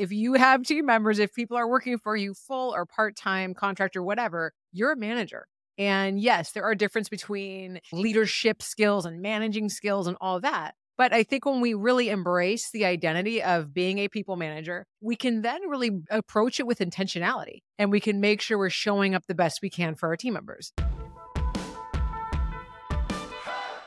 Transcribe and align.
if 0.00 0.10
you 0.10 0.32
have 0.32 0.62
team 0.62 0.86
members, 0.86 1.18
if 1.18 1.34
people 1.34 1.58
are 1.58 1.68
working 1.68 1.98
for 1.98 2.16
you 2.16 2.32
full 2.32 2.74
or 2.74 2.86
part 2.86 3.16
time, 3.16 3.52
contract 3.52 3.94
or 3.94 4.02
whatever, 4.02 4.54
you're 4.72 4.92
a 4.92 4.96
manager. 4.96 5.46
And 5.76 6.18
yes, 6.18 6.52
there 6.52 6.64
are 6.64 6.74
difference 6.74 7.10
between 7.10 7.80
leadership 7.92 8.62
skills 8.62 9.04
and 9.04 9.20
managing 9.20 9.68
skills 9.68 10.06
and 10.06 10.16
all 10.18 10.40
that. 10.40 10.74
But 10.96 11.12
I 11.12 11.22
think 11.22 11.44
when 11.44 11.60
we 11.60 11.74
really 11.74 12.08
embrace 12.08 12.70
the 12.70 12.86
identity 12.86 13.42
of 13.42 13.74
being 13.74 13.98
a 13.98 14.08
people 14.08 14.36
manager, 14.36 14.86
we 15.02 15.16
can 15.16 15.42
then 15.42 15.68
really 15.68 16.00
approach 16.08 16.58
it 16.58 16.66
with 16.66 16.78
intentionality 16.78 17.58
and 17.78 17.90
we 17.90 18.00
can 18.00 18.22
make 18.22 18.40
sure 18.40 18.56
we're 18.56 18.70
showing 18.70 19.14
up 19.14 19.26
the 19.26 19.34
best 19.34 19.60
we 19.60 19.68
can 19.68 19.94
for 19.96 20.08
our 20.08 20.16
team 20.16 20.32
members. 20.32 20.72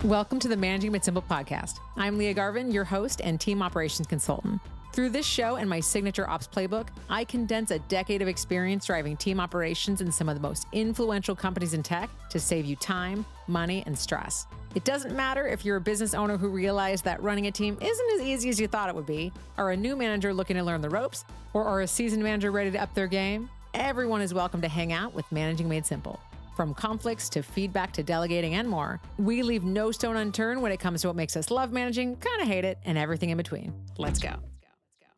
Welcome 0.04 0.40
to 0.42 0.48
the 0.48 0.58
Managing 0.58 0.92
Made 0.92 1.04
Simple 1.04 1.24
podcast. 1.24 1.80
I'm 1.98 2.20
Lia 2.20 2.36
Garvin, 2.36 2.72
your 2.72 2.84
host 2.84 3.20
and 3.24 3.42
team 3.42 3.64
operations 3.64 4.06
consultant. 4.06 4.62
Through 4.94 5.10
this 5.10 5.26
show 5.26 5.56
and 5.56 5.68
my 5.68 5.80
signature 5.80 6.30
ops 6.30 6.48
playbook, 6.48 6.90
I 7.10 7.24
condense 7.24 7.72
a 7.72 7.80
decade 7.80 8.22
of 8.22 8.28
experience 8.28 8.86
driving 8.86 9.18
team 9.18 9.40
operations 9.40 10.02
in 10.02 10.12
some 10.12 10.30
of 10.30 10.36
the 10.36 10.42
most 10.42 10.68
influential 10.72 11.36
companies 11.36 11.74
in 11.74 11.82
tech 11.82 12.12
to 12.30 12.40
save 12.40 12.66
you 12.66 12.76
time, 12.76 13.26
money, 13.48 13.82
and 13.88 13.98
stress. 13.98 14.46
It 14.76 14.84
doesn't 14.84 15.16
matter 15.16 15.48
if 15.48 15.66
you're 15.66 15.78
a 15.78 15.82
business 15.82 16.14
owner 16.14 16.38
who 16.38 16.48
realized 16.48 17.04
that 17.06 17.24
running 17.24 17.48
a 17.48 17.52
team 17.52 17.76
isn't 17.82 18.12
as 18.14 18.22
easy 18.22 18.50
as 18.50 18.60
you 18.60 18.68
thought 18.68 18.88
it 18.88 18.94
would 18.94 19.08
be, 19.08 19.32
are 19.58 19.72
a 19.72 19.78
new 19.78 19.96
manager 19.96 20.32
looking 20.32 20.58
to 20.58 20.64
learn 20.64 20.80
the 20.80 20.92
ropes, 20.92 21.26
or 21.54 21.64
are 21.64 21.82
a 21.82 21.88
seasoned 21.88 22.22
manager 22.22 22.52
ready 22.52 22.70
to 22.70 22.80
up 22.80 22.94
their 22.94 23.08
game. 23.08 23.50
Everyone 23.74 24.22
is 24.22 24.32
welcome 24.32 24.62
to 24.62 24.68
hang 24.68 24.94
out 24.94 25.12
with 25.12 25.26
Managing 25.32 25.68
Made 25.68 25.88
Simple. 25.88 26.20
From 26.56 26.76
conflicts 26.76 27.30
to 27.30 27.42
feedback 27.42 27.94
to 27.94 28.04
delegating 28.04 28.54
and 28.54 28.70
more, 28.70 29.02
we 29.18 29.42
leave 29.42 29.64
no 29.64 29.90
stone 29.92 30.18
unturned 30.18 30.62
when 30.62 30.72
it 30.72 30.80
comes 30.80 31.02
to 31.02 31.08
what 31.08 31.16
makes 31.16 31.36
us 31.36 31.50
love 31.50 31.72
managing, 31.72 32.16
kind 32.18 32.44
of 32.44 32.48
hate 32.48 32.64
it, 32.64 32.78
and 32.86 32.96
everything 32.96 33.32
in 33.32 33.38
between. 33.38 33.74
Let's 33.98 34.20
go. 34.20 34.36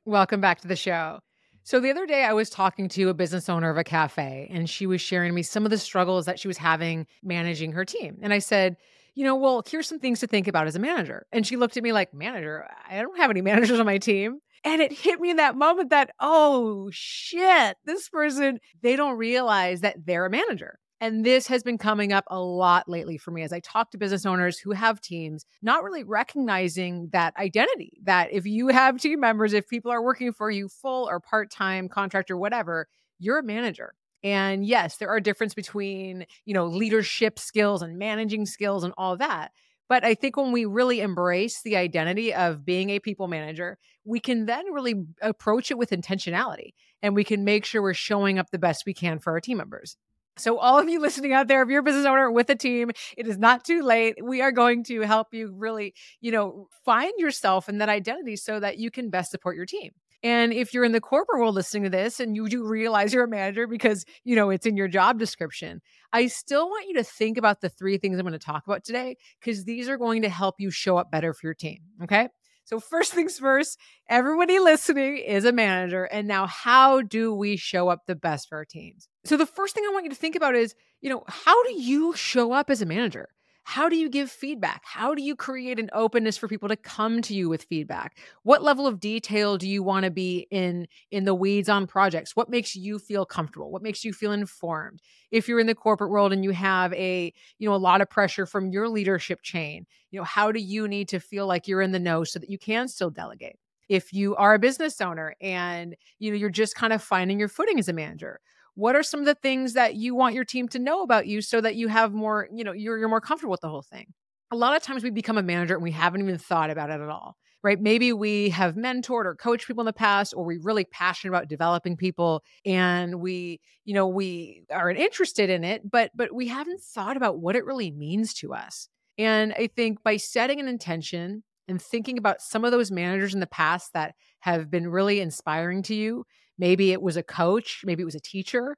Welcome 0.07 0.39
back 0.39 0.61
to 0.61 0.67
the 0.67 0.75
show. 0.75 1.21
So, 1.63 1.79
the 1.79 1.89
other 1.89 2.05
day 2.05 2.25
I 2.25 2.33
was 2.33 2.51
talking 2.51 2.87
to 2.89 3.09
a 3.09 3.13
business 3.15 3.49
owner 3.49 3.71
of 3.71 3.77
a 3.77 3.83
cafe, 3.83 4.47
and 4.53 4.69
she 4.69 4.85
was 4.85 5.01
sharing 5.01 5.33
me 5.33 5.41
some 5.41 5.65
of 5.65 5.71
the 5.71 5.79
struggles 5.79 6.27
that 6.27 6.39
she 6.39 6.47
was 6.47 6.57
having 6.57 7.07
managing 7.23 7.71
her 7.71 7.83
team. 7.83 8.19
And 8.21 8.31
I 8.31 8.37
said, 8.37 8.77
you 9.15 9.23
know, 9.23 9.35
well, 9.35 9.63
here's 9.67 9.87
some 9.87 9.97
things 9.97 10.19
to 10.19 10.27
think 10.27 10.47
about 10.47 10.67
as 10.67 10.75
a 10.75 10.79
manager. 10.79 11.25
And 11.31 11.47
she 11.47 11.57
looked 11.57 11.75
at 11.75 11.81
me 11.81 11.91
like, 11.91 12.13
manager, 12.13 12.67
I 12.87 13.01
don't 13.01 13.17
have 13.17 13.31
any 13.31 13.41
managers 13.41 13.79
on 13.79 13.87
my 13.87 13.97
team. 13.97 14.41
And 14.63 14.79
it 14.79 14.91
hit 14.91 15.19
me 15.19 15.31
in 15.31 15.37
that 15.37 15.55
moment 15.55 15.89
that, 15.89 16.11
oh 16.19 16.91
shit, 16.91 17.75
this 17.85 18.07
person, 18.07 18.59
they 18.83 18.95
don't 18.95 19.17
realize 19.17 19.81
that 19.81 20.05
they're 20.05 20.27
a 20.27 20.29
manager. 20.29 20.77
And 21.01 21.25
this 21.25 21.47
has 21.47 21.61
been 21.61 21.77
coming 21.77 22.13
up 22.13 22.23
a 22.27 22.39
lot 22.39 22.87
lately 22.87 23.17
for 23.17 23.31
me 23.31 23.43
as 23.43 23.51
I 23.51 23.59
talk 23.59 23.91
to 23.91 23.97
business 23.97 24.25
owners 24.25 24.57
who 24.57 24.71
have 24.71 25.01
teams, 25.01 25.45
not 25.61 25.83
really 25.83 26.03
recognizing 26.03 27.09
that 27.11 27.35
identity 27.37 27.99
that 28.03 28.31
if 28.31 28.45
you 28.45 28.69
have 28.69 28.99
team 28.99 29.19
members, 29.19 29.53
if 29.53 29.67
people 29.67 29.91
are 29.91 30.01
working 30.01 30.31
for 30.31 30.49
you 30.49 30.69
full 30.69 31.09
or 31.09 31.19
part 31.19 31.51
time, 31.51 31.89
contract 31.89 32.31
or 32.31 32.37
whatever, 32.37 32.87
you're 33.19 33.39
a 33.39 33.43
manager. 33.43 33.93
And 34.23 34.65
yes, 34.65 34.97
there 34.97 35.09
are 35.09 35.19
difference 35.19 35.53
between, 35.53 36.25
you 36.45 36.53
know, 36.53 36.65
leadership 36.65 37.39
skills 37.39 37.81
and 37.81 37.99
managing 37.99 38.45
skills 38.45 38.83
and 38.83 38.93
all 38.97 39.17
that. 39.17 39.51
But 39.87 40.03
I 40.03 40.15
think 40.15 40.37
when 40.37 40.51
we 40.51 40.65
really 40.65 41.01
embrace 41.01 41.61
the 41.61 41.75
identity 41.75 42.33
of 42.33 42.65
being 42.65 42.89
a 42.89 42.99
people 42.99 43.27
manager, 43.27 43.77
we 44.03 44.19
can 44.19 44.45
then 44.45 44.71
really 44.73 45.05
approach 45.21 45.69
it 45.69 45.77
with 45.77 45.91
intentionality 45.91 46.73
and 47.03 47.13
we 47.13 47.23
can 47.23 47.43
make 47.43 47.65
sure 47.65 47.81
we're 47.81 47.93
showing 47.93 48.39
up 48.39 48.49
the 48.49 48.57
best 48.57 48.83
we 48.85 48.93
can 48.93 49.19
for 49.19 49.33
our 49.33 49.41
team 49.41 49.57
members. 49.57 49.97
So, 50.37 50.57
all 50.57 50.77
of 50.77 50.89
you 50.89 50.99
listening 50.99 51.33
out 51.33 51.47
there, 51.47 51.61
if 51.63 51.69
you're 51.69 51.79
a 51.79 51.83
business 51.83 52.05
owner 52.05 52.29
with 52.29 52.49
a 52.49 52.55
team, 52.55 52.91
it 53.17 53.27
is 53.27 53.37
not 53.37 53.63
too 53.63 53.81
late. 53.81 54.15
We 54.21 54.41
are 54.41 54.51
going 54.51 54.83
to 54.85 55.01
help 55.01 55.33
you 55.33 55.53
really, 55.55 55.93
you 56.19 56.31
know, 56.31 56.67
find 56.83 57.13
yourself 57.17 57.69
and 57.69 57.79
that 57.79 57.89
identity 57.89 58.35
so 58.35 58.59
that 58.59 58.77
you 58.77 58.91
can 58.91 59.09
best 59.09 59.31
support 59.31 59.55
your 59.55 59.65
team. 59.65 59.91
And 60.23 60.51
if 60.51 60.73
you're 60.73 60.83
in 60.83 60.91
the 60.91 61.01
corporate 61.01 61.39
world 61.39 61.55
listening 61.55 61.83
to 61.83 61.89
this 61.89 62.19
and 62.19 62.35
you 62.35 62.49
do 62.49 62.65
realize 62.65 63.13
you're 63.13 63.25
a 63.25 63.27
manager 63.27 63.67
because, 63.67 64.05
you 64.23 64.35
know, 64.35 64.49
it's 64.49 64.65
in 64.65 64.75
your 64.75 64.87
job 64.87 65.19
description, 65.19 65.81
I 66.11 66.27
still 66.27 66.67
want 66.67 66.87
you 66.87 66.95
to 66.95 67.03
think 67.03 67.37
about 67.37 67.61
the 67.61 67.69
three 67.69 67.97
things 67.97 68.17
I'm 68.17 68.25
going 68.25 68.33
to 68.33 68.39
talk 68.39 68.65
about 68.65 68.83
today 68.83 69.17
because 69.39 69.65
these 69.65 69.87
are 69.87 69.97
going 69.97 70.23
to 70.23 70.29
help 70.29 70.55
you 70.57 70.71
show 70.71 70.97
up 70.97 71.11
better 71.11 71.33
for 71.33 71.45
your 71.45 71.53
team. 71.53 71.79
Okay. 72.03 72.29
So, 72.65 72.79
first 72.79 73.13
things 73.13 73.37
first, 73.37 73.77
everybody 74.09 74.59
listening 74.59 75.17
is 75.17 75.45
a 75.45 75.51
manager. 75.51 76.05
And 76.05 76.27
now, 76.27 76.47
how 76.47 77.01
do 77.01 77.33
we 77.33 77.57
show 77.57 77.89
up 77.89 78.07
the 78.07 78.15
best 78.15 78.49
for 78.49 78.57
our 78.57 78.65
teams? 78.65 79.07
So, 79.23 79.37
the 79.37 79.45
first 79.45 79.75
thing 79.75 79.83
I 79.87 79.93
want 79.93 80.05
you 80.05 80.09
to 80.09 80.15
think 80.15 80.35
about 80.35 80.55
is, 80.55 80.73
you 80.99 81.09
know, 81.11 81.23
how 81.27 81.63
do 81.63 81.73
you 81.79 82.15
show 82.15 82.51
up 82.51 82.71
as 82.71 82.81
a 82.81 82.85
manager? 82.85 83.29
How 83.67 83.89
do 83.89 83.95
you 83.97 84.09
give 84.09 84.29
feedback? 84.29 84.83
How 84.85 85.15
do 85.15 85.23
you 85.23 85.35
create 85.35 85.79
an 85.79 85.89
openness 85.91 86.37
for 86.37 86.47
people 86.47 86.69
to 86.69 86.75
come 86.75 87.23
to 87.23 87.33
you 87.33 87.49
with 87.49 87.63
feedback? 87.63 88.19
What 88.43 88.61
level 88.61 88.85
of 88.85 88.99
detail 88.99 89.57
do 89.57 89.67
you 89.67 89.81
want 89.81 90.03
to 90.05 90.11
be 90.11 90.47
in 90.51 90.87
in 91.09 91.25
the 91.25 91.33
weeds 91.33 91.67
on 91.67 91.87
projects? 91.87 92.35
What 92.35 92.47
makes 92.47 92.75
you 92.75 92.99
feel 92.99 93.25
comfortable? 93.25 93.71
What 93.71 93.81
makes 93.81 94.05
you 94.05 94.13
feel 94.13 94.31
informed? 94.33 95.01
If 95.31 95.47
you're 95.47 95.59
in 95.59 95.65
the 95.65 95.73
corporate 95.73 96.11
world 96.11 96.31
and 96.31 96.43
you 96.43 96.51
have 96.51 96.93
a, 96.93 97.33
you 97.57 97.67
know, 97.67 97.73
a 97.73 97.77
lot 97.77 98.01
of 98.01 98.09
pressure 98.09 98.45
from 98.45 98.69
your 98.69 98.87
leadership 98.87 99.41
chain, 99.41 99.87
you 100.11 100.19
know, 100.19 100.25
how 100.25 100.51
do 100.51 100.59
you 100.59 100.87
need 100.87 101.09
to 101.09 101.19
feel 101.19 101.47
like 101.47 101.67
you're 101.67 101.81
in 101.81 101.91
the 101.91 101.99
know 101.99 102.23
so 102.23 102.37
that 102.37 102.51
you 102.51 102.59
can 102.59 102.87
still 102.87 103.09
delegate? 103.09 103.57
If 103.89 104.13
you 104.13 104.35
are 104.35 104.53
a 104.53 104.59
business 104.59 105.01
owner 105.01 105.35
and 105.41 105.95
you 106.19 106.29
know 106.31 106.37
you're 106.37 106.49
just 106.51 106.75
kind 106.75 106.93
of 106.93 107.01
finding 107.01 107.39
your 107.39 107.49
footing 107.49 107.79
as 107.79 107.89
a 107.89 107.93
manager, 107.93 108.39
what 108.75 108.95
are 108.95 109.03
some 109.03 109.21
of 109.21 109.25
the 109.25 109.35
things 109.35 109.73
that 109.73 109.95
you 109.95 110.15
want 110.15 110.35
your 110.35 110.45
team 110.45 110.67
to 110.69 110.79
know 110.79 111.01
about 111.01 111.27
you 111.27 111.41
so 111.41 111.59
that 111.61 111.75
you 111.75 111.87
have 111.87 112.13
more 112.13 112.47
you 112.53 112.63
know 112.63 112.71
you're, 112.71 112.97
you're 112.97 113.09
more 113.09 113.21
comfortable 113.21 113.51
with 113.51 113.61
the 113.61 113.69
whole 113.69 113.81
thing? 113.81 114.13
A 114.51 114.55
lot 114.55 114.75
of 114.75 114.83
times 114.83 115.03
we 115.03 115.09
become 115.09 115.37
a 115.37 115.43
manager 115.43 115.73
and 115.73 115.83
we 115.83 115.91
haven't 115.91 116.21
even 116.21 116.37
thought 116.37 116.69
about 116.69 116.89
it 116.89 117.01
at 117.01 117.09
all 117.09 117.35
right? 117.65 117.81
Maybe 117.81 118.13
we 118.13 118.49
have 118.49 118.75
mentored 118.75 119.25
or 119.25 119.33
coached 119.33 119.65
people 119.65 119.81
in 119.81 119.87
the 119.87 119.93
past 119.93 120.35
or 120.37 120.45
we're 120.45 120.61
really 120.61 120.85
passionate 120.85 121.31
about 121.31 121.47
developing 121.47 121.97
people 121.97 122.43
and 122.63 123.19
we 123.19 123.59
you 123.85 123.95
know 123.95 124.07
we 124.07 124.65
are 124.69 124.91
interested 124.91 125.49
in 125.49 125.63
it 125.63 125.89
but 125.89 126.11
but 126.13 126.31
we 126.31 126.47
haven't 126.47 126.79
thought 126.79 127.17
about 127.17 127.39
what 127.39 127.55
it 127.55 127.65
really 127.65 127.89
means 127.89 128.35
to 128.35 128.53
us. 128.53 128.87
And 129.17 129.51
i 129.53 129.67
think 129.67 130.03
by 130.03 130.17
setting 130.17 130.59
an 130.59 130.67
intention 130.67 131.43
and 131.67 131.81
thinking 131.81 132.19
about 132.19 132.41
some 132.41 132.63
of 132.63 132.71
those 132.71 132.91
managers 132.91 133.33
in 133.33 133.39
the 133.39 133.47
past 133.47 133.93
that 133.93 134.13
have 134.41 134.69
been 134.69 134.87
really 134.87 135.19
inspiring 135.19 135.81
to 135.83 135.95
you 135.95 136.23
Maybe 136.57 136.91
it 136.91 137.01
was 137.01 137.17
a 137.17 137.23
coach, 137.23 137.81
maybe 137.83 138.01
it 138.01 138.05
was 138.05 138.15
a 138.15 138.19
teacher, 138.19 138.77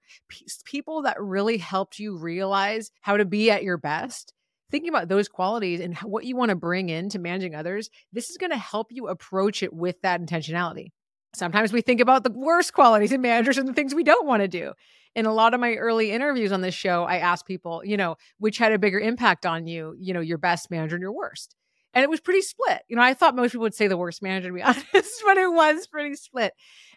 people 0.66 1.04
that 1.04 1.22
really 1.22 1.58
helped 1.58 2.00
you 2.00 2.18
realize 2.18 2.92
how 3.02 3.18
to 3.18 3.26
be 3.26 3.52
at 3.52 3.64
your 3.64 3.78
best. 3.78 4.34
Thinking 4.70 4.90
about 4.90 5.08
those 5.08 5.30
qualities 5.30 5.80
and 5.80 5.98
what 6.00 6.26
you 6.26 6.36
want 6.36 6.50
to 6.50 6.56
bring 6.56 6.90
in 6.90 7.10
to 7.10 7.20
managing 7.20 7.56
others, 7.56 7.90
this 8.12 8.30
is 8.30 8.38
going 8.38 8.52
to 8.52 8.58
help 8.58 8.88
you 8.90 9.08
approach 9.08 9.64
it 9.64 9.72
with 9.72 10.02
that 10.02 10.22
intentionality. 10.22 10.90
Sometimes 11.34 11.72
we 11.72 11.82
think 11.82 12.02
about 12.02 12.24
the 12.24 12.32
worst 12.32 12.74
qualities 12.74 13.12
in 13.12 13.22
managers 13.22 13.58
and 13.58 13.68
the 13.68 13.74
things 13.74 13.96
we 13.96 14.04
don't 14.04 14.28
want 14.28 14.42
to 14.42 14.48
do. 14.48 14.74
In 15.16 15.26
a 15.26 15.34
lot 15.34 15.54
of 15.54 15.60
my 15.60 15.76
early 15.76 16.12
interviews 16.12 16.52
on 16.52 16.62
this 16.62 16.76
show, 16.76 17.04
I 17.04 17.18
asked 17.18 17.48
people, 17.48 17.82
you 17.86 17.96
know, 17.96 18.18
which 18.40 18.58
had 18.58 18.74
a 18.74 18.80
bigger 18.80 19.00
impact 19.00 19.46
on 19.46 19.68
you, 19.68 19.96
you 19.98 20.14
know, 20.14 20.20
your 20.20 20.38
best 20.38 20.70
manager 20.70 20.96
and 20.96 21.02
your 21.02 21.14
worst 21.14 21.56
and 21.94 22.04
it 22.04 22.10
was 22.10 22.20
pretty 22.20 22.42
split. 22.42 22.82
You 22.88 22.96
know, 22.96 23.02
I 23.02 23.14
thought 23.14 23.36
most 23.36 23.52
people 23.52 23.64
would 23.64 23.74
say 23.74 23.88
the 23.88 23.98
worst 23.98 24.22
manager 24.22 24.50
to 24.50 24.54
be 24.54 24.62
honest, 24.64 24.86
but 24.92 25.38
it 25.38 25.52
was 25.52 25.88
pretty 25.88 26.16
split. 26.16 26.54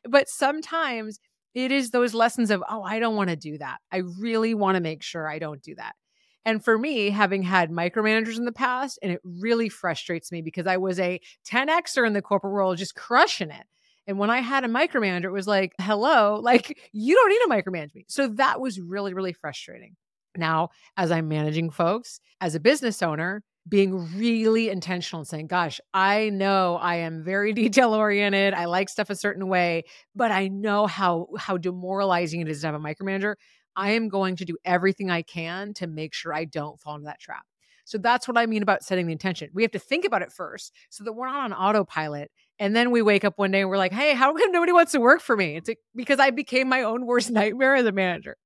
But 0.09 0.28
sometimes 0.28 1.21
it 1.55 1.73
is 1.73 1.91
those 1.91 2.15
lessons 2.15 2.51
of, 2.51 2.62
oh, 2.69 2.83
I 2.83 2.99
don't 2.99 3.17
want 3.17 3.31
to 3.31 3.37
do 3.37 3.59
that. 3.59 3.78
I 3.93 4.03
really 4.19 4.55
want 4.55 4.77
to 4.77 4.81
make 4.81 5.03
sure 5.03 5.28
I 5.28 5.39
don't 5.39 5.62
do 5.62 5.75
that. 5.77 5.95
And 6.45 6.65
for 6.65 6.78
me, 6.78 7.11
having 7.11 7.43
had 7.43 7.71
micromanagers 7.71 8.39
in 8.39 8.45
the 8.45 8.53
past, 8.53 8.99
and 9.03 9.12
it 9.12 9.21
really 9.25 9.69
frustrates 9.69 10.33
me 10.33 10.41
because 10.41 10.67
I 10.67 10.78
was 10.78 10.99
a 10.99 11.21
10Xer 11.51 12.07
in 12.07 12.15
the 12.15 12.22
corporate 12.22 12.53
world, 12.53 12.78
just 12.78 12.95
crushing 12.95 13.51
it. 13.51 13.65
And 14.07 14.19
when 14.19 14.31
I 14.31 14.41
had 14.41 14.65
a 14.65 14.69
micromanager, 14.69 15.25
it 15.25 15.33
was 15.33 15.47
like, 15.47 15.75
hello, 15.81 16.41
like 16.43 16.78
you 16.93 17.15
don't 17.15 17.28
need 17.28 17.57
to 17.57 17.62
micromanage 17.62 17.95
me. 17.95 18.07
So 18.09 18.28
that 18.28 18.61
was 18.61 18.81
really, 18.81 19.12
really 19.12 19.34
frustrating. 19.34 19.97
Now, 20.37 20.71
as 20.97 21.11
I'm 21.11 21.28
managing 21.28 21.71
folks, 21.71 22.21
as 22.41 22.55
a 22.55 22.61
business 22.61 23.03
owner, 23.03 23.43
being 23.69 24.16
really 24.16 24.69
intentional 24.69 25.21
and 25.21 25.28
saying, 25.28 25.47
gosh, 25.47 25.81
I 25.93 26.31
know 26.31 26.76
I 26.76 26.97
am 26.97 27.22
very 27.22 27.53
detail 27.62 27.94
oriented. 27.94 28.54
I 28.54 28.65
like 28.66 28.88
stuff 28.88 29.10
a 29.10 29.16
certain 29.16 29.48
way, 29.48 29.84
but 30.15 30.31
I 30.31 30.48
know 30.48 30.87
how 30.87 31.28
how 31.39 31.57
demoralizing 31.57 32.41
it 32.41 32.48
is 32.48 32.60
to 32.60 32.68
have 32.68 32.74
a 32.74 32.78
micromanager. 32.78 33.34
I 33.77 33.92
am 33.92 34.09
going 34.09 34.36
to 34.36 34.45
do 34.45 34.57
everything 34.65 35.10
I 35.10 35.22
can 35.22 35.74
to 35.74 35.86
make 35.86 36.12
sure 36.15 36.34
I 36.34 36.45
don't 36.45 36.80
fall 36.80 36.97
into 36.97 37.07
that 37.07 37.21
trap. 37.21 37.45
So 37.84 37.98
that's 37.98 38.28
what 38.28 38.39
I 38.39 38.47
mean 38.47 38.62
about 38.62 38.84
setting 38.84 39.07
the 39.07 39.12
intention. 39.12 39.51
We 39.53 39.62
have 39.62 39.72
to 39.72 39.78
think 39.78 40.04
about 40.04 40.22
it 40.22 40.33
first 40.33 40.72
so 40.91 41.03
that 41.03 41.12
we're 41.12 41.27
not 41.27 41.45
on 41.45 41.53
autopilot. 41.53 42.30
And 42.59 42.77
then 42.77 42.92
we 42.92 43.03
wake 43.03 43.24
up 43.24 43.36
one 43.36 43.51
day 43.51 43.62
and 43.62 43.68
we're 43.68 43.78
like, 43.78 43.92
hey, 43.92 44.15
how 44.15 44.33
come 44.33 44.53
nobody 44.53 44.72
wants 44.72 44.92
to 44.92 45.01
work 45.01 45.21
for 45.21 45.36
me? 45.36 45.57
It's 45.57 45.71
because 45.97 46.21
I 46.21 46.30
became 46.30 46.68
my 46.68 46.83
own 46.83 47.04
worst 47.04 47.30
nightmare 47.33 47.74
as 47.74 47.86
a 47.86 47.92
manager. 47.92 48.36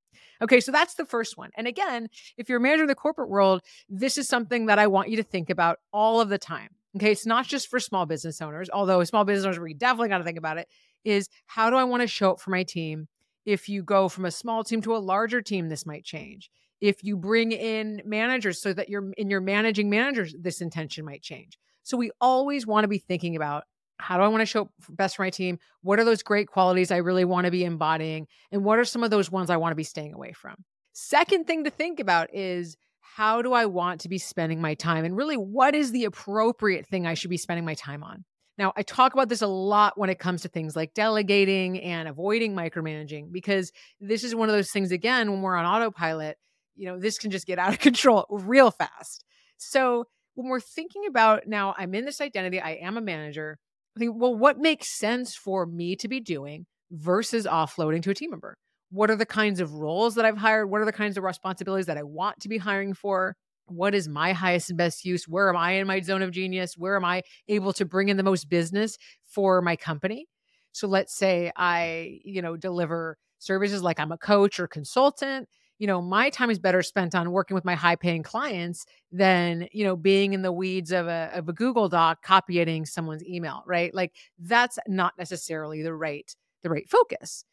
Okay, 0.42 0.60
so 0.60 0.72
that's 0.72 0.94
the 0.94 1.06
first 1.06 1.36
one. 1.36 1.50
And 1.56 1.66
again, 1.66 2.08
if 2.36 2.48
you're 2.48 2.58
a 2.58 2.60
manager 2.60 2.84
in 2.84 2.88
the 2.88 2.94
corporate 2.94 3.28
world, 3.28 3.62
this 3.88 4.18
is 4.18 4.28
something 4.28 4.66
that 4.66 4.78
I 4.78 4.86
want 4.86 5.08
you 5.08 5.16
to 5.16 5.22
think 5.22 5.50
about 5.50 5.78
all 5.92 6.20
of 6.20 6.28
the 6.28 6.38
time. 6.38 6.70
Okay, 6.96 7.10
it's 7.10 7.26
not 7.26 7.46
just 7.46 7.68
for 7.68 7.80
small 7.80 8.06
business 8.06 8.40
owners, 8.40 8.70
although 8.72 9.02
small 9.04 9.24
business 9.24 9.46
owners, 9.46 9.58
we 9.58 9.74
definitely 9.74 10.08
got 10.08 10.18
to 10.18 10.24
think 10.24 10.38
about 10.38 10.58
it. 10.58 10.68
Is 11.04 11.28
how 11.46 11.70
do 11.70 11.76
I 11.76 11.84
want 11.84 12.02
to 12.02 12.06
show 12.06 12.30
up 12.32 12.40
for 12.40 12.50
my 12.50 12.62
team? 12.62 13.08
If 13.44 13.68
you 13.68 13.82
go 13.82 14.08
from 14.08 14.24
a 14.24 14.30
small 14.30 14.64
team 14.64 14.80
to 14.82 14.96
a 14.96 14.98
larger 14.98 15.42
team, 15.42 15.68
this 15.68 15.84
might 15.84 16.04
change. 16.04 16.50
If 16.80 17.04
you 17.04 17.16
bring 17.16 17.52
in 17.52 18.00
managers 18.04 18.60
so 18.60 18.72
that 18.72 18.88
you're 18.88 19.12
in 19.16 19.28
your 19.28 19.40
managing 19.40 19.90
managers, 19.90 20.34
this 20.38 20.60
intention 20.60 21.04
might 21.04 21.22
change. 21.22 21.58
So 21.82 21.96
we 21.96 22.10
always 22.20 22.66
want 22.66 22.84
to 22.84 22.88
be 22.88 22.98
thinking 22.98 23.36
about 23.36 23.64
how 23.98 24.16
do 24.16 24.22
I 24.22 24.28
want 24.28 24.40
to 24.42 24.46
show 24.46 24.70
best 24.88 25.16
for 25.16 25.22
my 25.22 25.30
team? 25.30 25.58
What 25.82 25.98
are 25.98 26.04
those 26.04 26.22
great 26.22 26.48
qualities 26.48 26.90
I 26.90 26.98
really 26.98 27.24
want 27.24 27.44
to 27.44 27.50
be 27.50 27.64
embodying? 27.64 28.26
And 28.50 28.64
what 28.64 28.78
are 28.78 28.84
some 28.84 29.04
of 29.04 29.10
those 29.10 29.30
ones 29.30 29.50
I 29.50 29.56
want 29.56 29.72
to 29.72 29.76
be 29.76 29.84
staying 29.84 30.14
away 30.14 30.32
from? 30.32 30.64
Second 30.92 31.46
thing 31.46 31.64
to 31.64 31.70
think 31.70 32.00
about 32.00 32.34
is 32.34 32.76
how 33.00 33.42
do 33.42 33.52
I 33.52 33.66
want 33.66 34.00
to 34.00 34.08
be 34.08 34.18
spending 34.18 34.60
my 34.60 34.74
time? 34.74 35.04
And 35.04 35.16
really, 35.16 35.36
what 35.36 35.74
is 35.74 35.92
the 35.92 36.04
appropriate 36.04 36.86
thing 36.86 37.06
I 37.06 37.14
should 37.14 37.30
be 37.30 37.36
spending 37.36 37.64
my 37.64 37.74
time 37.74 38.02
on? 38.02 38.24
Now, 38.56 38.72
I 38.76 38.82
talk 38.82 39.14
about 39.14 39.28
this 39.28 39.42
a 39.42 39.46
lot 39.46 39.98
when 39.98 40.10
it 40.10 40.18
comes 40.18 40.42
to 40.42 40.48
things 40.48 40.76
like 40.76 40.94
delegating 40.94 41.80
and 41.80 42.08
avoiding 42.08 42.54
micromanaging, 42.54 43.32
because 43.32 43.72
this 44.00 44.22
is 44.22 44.34
one 44.34 44.48
of 44.48 44.54
those 44.54 44.70
things, 44.70 44.92
again, 44.92 45.30
when 45.30 45.42
we're 45.42 45.56
on 45.56 45.64
autopilot, 45.64 46.38
you 46.76 46.86
know, 46.86 46.98
this 46.98 47.18
can 47.18 47.30
just 47.30 47.46
get 47.46 47.58
out 47.58 47.72
of 47.72 47.78
control 47.80 48.26
real 48.30 48.70
fast. 48.70 49.24
So, 49.56 50.06
when 50.34 50.48
we're 50.48 50.60
thinking 50.60 51.06
about 51.06 51.46
now, 51.46 51.74
I'm 51.78 51.94
in 51.94 52.04
this 52.04 52.20
identity, 52.20 52.60
I 52.60 52.72
am 52.72 52.96
a 52.96 53.00
manager. 53.00 53.58
Think, 53.98 54.14
well, 54.16 54.34
what 54.34 54.58
makes 54.58 54.88
sense 54.98 55.36
for 55.36 55.66
me 55.66 55.94
to 55.96 56.08
be 56.08 56.20
doing 56.20 56.66
versus 56.90 57.46
offloading 57.46 58.02
to 58.02 58.10
a 58.10 58.14
team 58.14 58.30
member? 58.30 58.56
What 58.90 59.10
are 59.10 59.16
the 59.16 59.26
kinds 59.26 59.60
of 59.60 59.74
roles 59.74 60.14
that 60.16 60.24
I've 60.24 60.36
hired? 60.36 60.68
What 60.70 60.80
are 60.80 60.84
the 60.84 60.92
kinds 60.92 61.16
of 61.16 61.24
responsibilities 61.24 61.86
that 61.86 61.98
I 61.98 62.02
want 62.02 62.40
to 62.40 62.48
be 62.48 62.58
hiring 62.58 62.94
for? 62.94 63.36
What 63.66 63.94
is 63.94 64.08
my 64.08 64.32
highest 64.32 64.70
and 64.70 64.76
best 64.76 65.04
use? 65.04 65.26
Where 65.26 65.48
am 65.48 65.56
I 65.56 65.72
in 65.72 65.86
my 65.86 66.00
zone 66.00 66.22
of 66.22 66.32
genius? 66.32 66.74
Where 66.76 66.96
am 66.96 67.04
I 67.04 67.22
able 67.48 67.72
to 67.74 67.84
bring 67.84 68.08
in 68.08 68.16
the 68.16 68.22
most 68.22 68.48
business 68.48 68.96
for 69.24 69.62
my 69.62 69.76
company? 69.76 70.26
So 70.72 70.86
let's 70.86 71.16
say 71.16 71.52
I, 71.56 72.20
you 72.24 72.42
know, 72.42 72.56
deliver 72.56 73.16
services 73.38 73.82
like 73.82 74.00
I'm 74.00 74.12
a 74.12 74.18
coach 74.18 74.58
or 74.58 74.66
consultant 74.66 75.48
you 75.84 75.86
know 75.86 76.00
my 76.00 76.30
time 76.30 76.48
is 76.48 76.58
better 76.58 76.80
spent 76.80 77.14
on 77.14 77.30
working 77.30 77.54
with 77.54 77.66
my 77.66 77.74
high 77.74 77.94
paying 77.94 78.22
clients 78.22 78.86
than 79.12 79.68
you 79.70 79.84
know 79.84 79.96
being 79.96 80.32
in 80.32 80.40
the 80.40 80.50
weeds 80.50 80.90
of 80.92 81.08
a, 81.08 81.30
of 81.34 81.46
a 81.46 81.52
google 81.52 81.90
doc 81.90 82.22
copying 82.22 82.86
someone's 82.86 83.22
email 83.26 83.62
right? 83.66 83.94
Like 83.94 84.14
that's 84.38 84.78
not 84.88 85.12
necessarily 85.18 85.82
the 85.82 85.92
right 85.92 86.34
the 86.62 86.70
right 86.70 86.88
focus. 86.88 87.44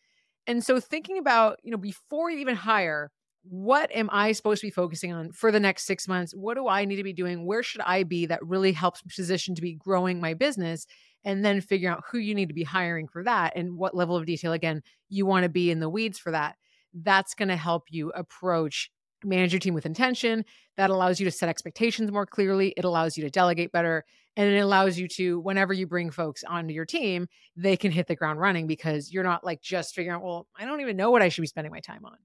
And 0.47 0.63
so 0.63 0.79
thinking 0.79 1.17
about 1.17 1.59
you 1.61 1.71
know 1.71 1.77
before 1.77 2.31
you 2.31 2.39
even 2.39 2.55
hire 2.55 3.11
what 3.43 3.91
am 3.93 4.07
i 4.13 4.31
supposed 4.31 4.61
to 4.61 4.67
be 4.67 4.71
focusing 4.71 5.11
on 5.11 5.33
for 5.33 5.51
the 5.51 5.59
next 5.59 5.85
six 5.85 6.07
months? 6.07 6.31
What 6.33 6.53
do 6.53 6.69
i 6.69 6.85
need 6.85 6.95
to 6.95 7.03
be 7.03 7.11
doing? 7.11 7.45
Where 7.45 7.63
should 7.63 7.81
i 7.81 8.03
be 8.03 8.27
that 8.27 8.45
really 8.45 8.71
helps 8.71 9.01
position 9.01 9.55
to 9.55 9.61
be 9.61 9.73
growing 9.73 10.21
my 10.21 10.35
business? 10.35 10.87
And 11.25 11.43
then 11.43 11.59
figure 11.59 11.91
out 11.91 12.05
who 12.09 12.17
you 12.17 12.33
need 12.33 12.47
to 12.47 12.53
be 12.55 12.63
hiring 12.63 13.09
for 13.09 13.25
that 13.25 13.57
and 13.57 13.75
what 13.77 13.93
level 13.93 14.15
of 14.15 14.25
detail 14.25 14.53
again 14.53 14.83
you 15.09 15.25
want 15.25 15.43
to 15.43 15.49
be 15.49 15.69
in 15.69 15.81
the 15.81 15.89
weeds 15.89 16.17
for 16.17 16.31
that 16.31 16.55
that's 16.93 17.33
going 17.33 17.49
to 17.49 17.55
help 17.55 17.83
you 17.89 18.11
approach 18.11 18.91
manage 19.23 19.53
your 19.53 19.59
team 19.59 19.73
with 19.73 19.85
intention. 19.85 20.43
That 20.77 20.89
allows 20.89 21.19
you 21.19 21.25
to 21.25 21.31
set 21.31 21.49
expectations 21.49 22.11
more 22.11 22.25
clearly. 22.25 22.73
It 22.75 22.85
allows 22.85 23.17
you 23.17 23.23
to 23.23 23.29
delegate 23.29 23.71
better. 23.71 24.03
And 24.35 24.49
it 24.49 24.59
allows 24.59 24.97
you 24.97 25.07
to, 25.09 25.39
whenever 25.41 25.73
you 25.73 25.85
bring 25.85 26.09
folks 26.09 26.43
onto 26.43 26.73
your 26.73 26.85
team, 26.85 27.27
they 27.55 27.77
can 27.77 27.91
hit 27.91 28.07
the 28.07 28.15
ground 28.15 28.39
running 28.39 28.65
because 28.65 29.11
you're 29.11 29.23
not 29.23 29.43
like 29.43 29.61
just 29.61 29.93
figuring 29.93 30.15
out, 30.15 30.23
well, 30.23 30.47
I 30.57 30.65
don't 30.65 30.81
even 30.81 30.97
know 30.97 31.11
what 31.11 31.21
I 31.21 31.29
should 31.29 31.41
be 31.41 31.47
spending 31.47 31.71
my 31.71 31.81
time 31.81 32.05
on. 32.05 32.17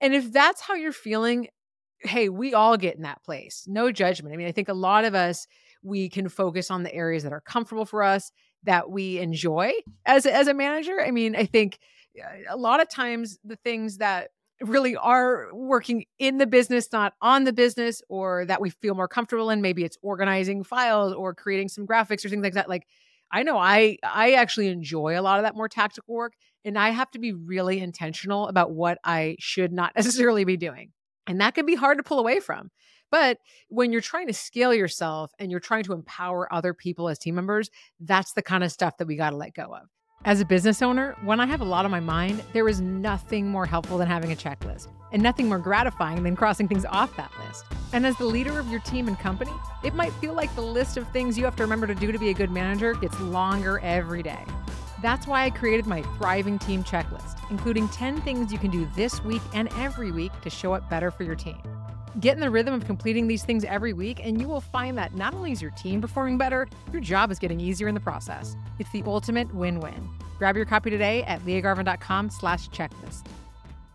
And 0.00 0.14
if 0.14 0.32
that's 0.32 0.60
how 0.60 0.74
you're 0.74 0.92
feeling, 0.92 1.48
hey, 2.00 2.28
we 2.28 2.54
all 2.54 2.76
get 2.76 2.96
in 2.96 3.02
that 3.02 3.22
place. 3.22 3.64
No 3.68 3.92
judgment. 3.92 4.34
I 4.34 4.36
mean, 4.36 4.48
I 4.48 4.52
think 4.52 4.68
a 4.68 4.74
lot 4.74 5.04
of 5.04 5.14
us, 5.14 5.46
we 5.82 6.08
can 6.08 6.28
focus 6.28 6.70
on 6.70 6.82
the 6.82 6.94
areas 6.94 7.22
that 7.22 7.32
are 7.32 7.40
comfortable 7.42 7.84
for 7.84 8.02
us, 8.02 8.32
that 8.64 8.90
we 8.90 9.18
enjoy 9.18 9.72
as, 10.06 10.26
as 10.26 10.48
a 10.48 10.54
manager. 10.54 11.00
I 11.00 11.10
mean, 11.10 11.36
I 11.36 11.44
think 11.44 11.78
a 12.48 12.56
lot 12.56 12.80
of 12.80 12.88
times 12.88 13.38
the 13.44 13.56
things 13.56 13.98
that 13.98 14.30
really 14.60 14.96
are 14.96 15.48
working 15.52 16.04
in 16.18 16.38
the 16.38 16.46
business, 16.46 16.88
not 16.92 17.14
on 17.20 17.44
the 17.44 17.52
business, 17.52 18.02
or 18.08 18.44
that 18.46 18.60
we 18.60 18.70
feel 18.70 18.94
more 18.94 19.08
comfortable 19.08 19.50
in. 19.50 19.60
Maybe 19.60 19.84
it's 19.84 19.98
organizing 20.02 20.62
files 20.62 21.12
or 21.12 21.34
creating 21.34 21.68
some 21.68 21.86
graphics 21.86 22.24
or 22.24 22.28
things 22.28 22.42
like 22.42 22.54
that. 22.54 22.68
Like 22.68 22.86
I 23.30 23.42
know 23.42 23.58
I 23.58 23.98
I 24.02 24.32
actually 24.32 24.68
enjoy 24.68 25.18
a 25.18 25.22
lot 25.22 25.38
of 25.38 25.44
that 25.44 25.56
more 25.56 25.68
tactical 25.68 26.14
work. 26.14 26.34
And 26.64 26.78
I 26.78 26.90
have 26.90 27.10
to 27.12 27.18
be 27.18 27.32
really 27.32 27.80
intentional 27.80 28.46
about 28.46 28.70
what 28.70 28.98
I 29.02 29.36
should 29.40 29.72
not 29.72 29.92
necessarily 29.96 30.44
be 30.44 30.56
doing. 30.56 30.92
And 31.26 31.40
that 31.40 31.54
can 31.54 31.66
be 31.66 31.74
hard 31.74 31.98
to 31.98 32.04
pull 32.04 32.18
away 32.18 32.40
from. 32.40 32.70
But 33.10 33.38
when 33.68 33.92
you're 33.92 34.00
trying 34.00 34.28
to 34.28 34.32
scale 34.32 34.72
yourself 34.72 35.32
and 35.38 35.50
you're 35.50 35.60
trying 35.60 35.84
to 35.84 35.92
empower 35.92 36.52
other 36.52 36.72
people 36.72 37.08
as 37.08 37.18
team 37.18 37.34
members, 37.34 37.70
that's 38.00 38.32
the 38.32 38.42
kind 38.42 38.64
of 38.64 38.72
stuff 38.72 38.96
that 38.96 39.06
we 39.06 39.16
got 39.16 39.30
to 39.30 39.36
let 39.36 39.54
go 39.54 39.74
of. 39.74 39.88
As 40.24 40.40
a 40.40 40.44
business 40.44 40.82
owner, 40.82 41.16
when 41.22 41.40
I 41.40 41.46
have 41.46 41.62
a 41.62 41.64
lot 41.64 41.84
on 41.84 41.90
my 41.90 41.98
mind, 41.98 42.44
there 42.52 42.68
is 42.68 42.80
nothing 42.80 43.48
more 43.48 43.66
helpful 43.66 43.98
than 43.98 44.06
having 44.06 44.30
a 44.30 44.36
checklist, 44.36 44.86
and 45.10 45.20
nothing 45.20 45.48
more 45.48 45.58
gratifying 45.58 46.22
than 46.22 46.36
crossing 46.36 46.68
things 46.68 46.84
off 46.84 47.16
that 47.16 47.32
list. 47.44 47.64
And 47.92 48.06
as 48.06 48.16
the 48.18 48.24
leader 48.24 48.56
of 48.60 48.68
your 48.68 48.78
team 48.80 49.08
and 49.08 49.18
company, 49.18 49.50
it 49.82 49.96
might 49.96 50.12
feel 50.14 50.32
like 50.32 50.54
the 50.54 50.62
list 50.62 50.96
of 50.96 51.08
things 51.08 51.36
you 51.36 51.44
have 51.44 51.56
to 51.56 51.64
remember 51.64 51.88
to 51.88 51.94
do 51.96 52.12
to 52.12 52.20
be 52.20 52.28
a 52.28 52.34
good 52.34 52.52
manager 52.52 52.94
gets 52.94 53.18
longer 53.18 53.80
every 53.80 54.22
day. 54.22 54.44
That's 55.02 55.26
why 55.26 55.42
I 55.42 55.50
created 55.50 55.86
my 55.86 56.02
Thriving 56.02 56.60
Team 56.60 56.84
Checklist, 56.84 57.40
including 57.50 57.88
10 57.88 58.20
things 58.20 58.52
you 58.52 58.60
can 58.60 58.70
do 58.70 58.88
this 58.94 59.24
week 59.24 59.42
and 59.54 59.68
every 59.76 60.12
week 60.12 60.30
to 60.42 60.50
show 60.50 60.72
up 60.72 60.88
better 60.88 61.10
for 61.10 61.24
your 61.24 61.34
team. 61.34 61.60
Get 62.20 62.34
in 62.34 62.40
the 62.40 62.50
rhythm 62.50 62.74
of 62.74 62.84
completing 62.84 63.26
these 63.26 63.42
things 63.42 63.64
every 63.64 63.94
week, 63.94 64.20
and 64.22 64.38
you 64.38 64.46
will 64.46 64.60
find 64.60 64.98
that 64.98 65.14
not 65.14 65.32
only 65.32 65.50
is 65.52 65.62
your 65.62 65.70
team 65.72 66.02
performing 66.02 66.36
better, 66.36 66.68
your 66.92 67.00
job 67.00 67.30
is 67.30 67.38
getting 67.38 67.58
easier 67.58 67.88
in 67.88 67.94
the 67.94 68.00
process. 68.00 68.54
It's 68.78 68.90
the 68.90 69.02
ultimate 69.06 69.54
win-win. 69.54 70.10
Grab 70.38 70.56
your 70.56 70.66
copy 70.66 70.90
today 70.90 71.22
at 71.22 71.40
liagarvin.com 71.40 72.28
slash 72.28 72.68
checklist. 72.68 73.24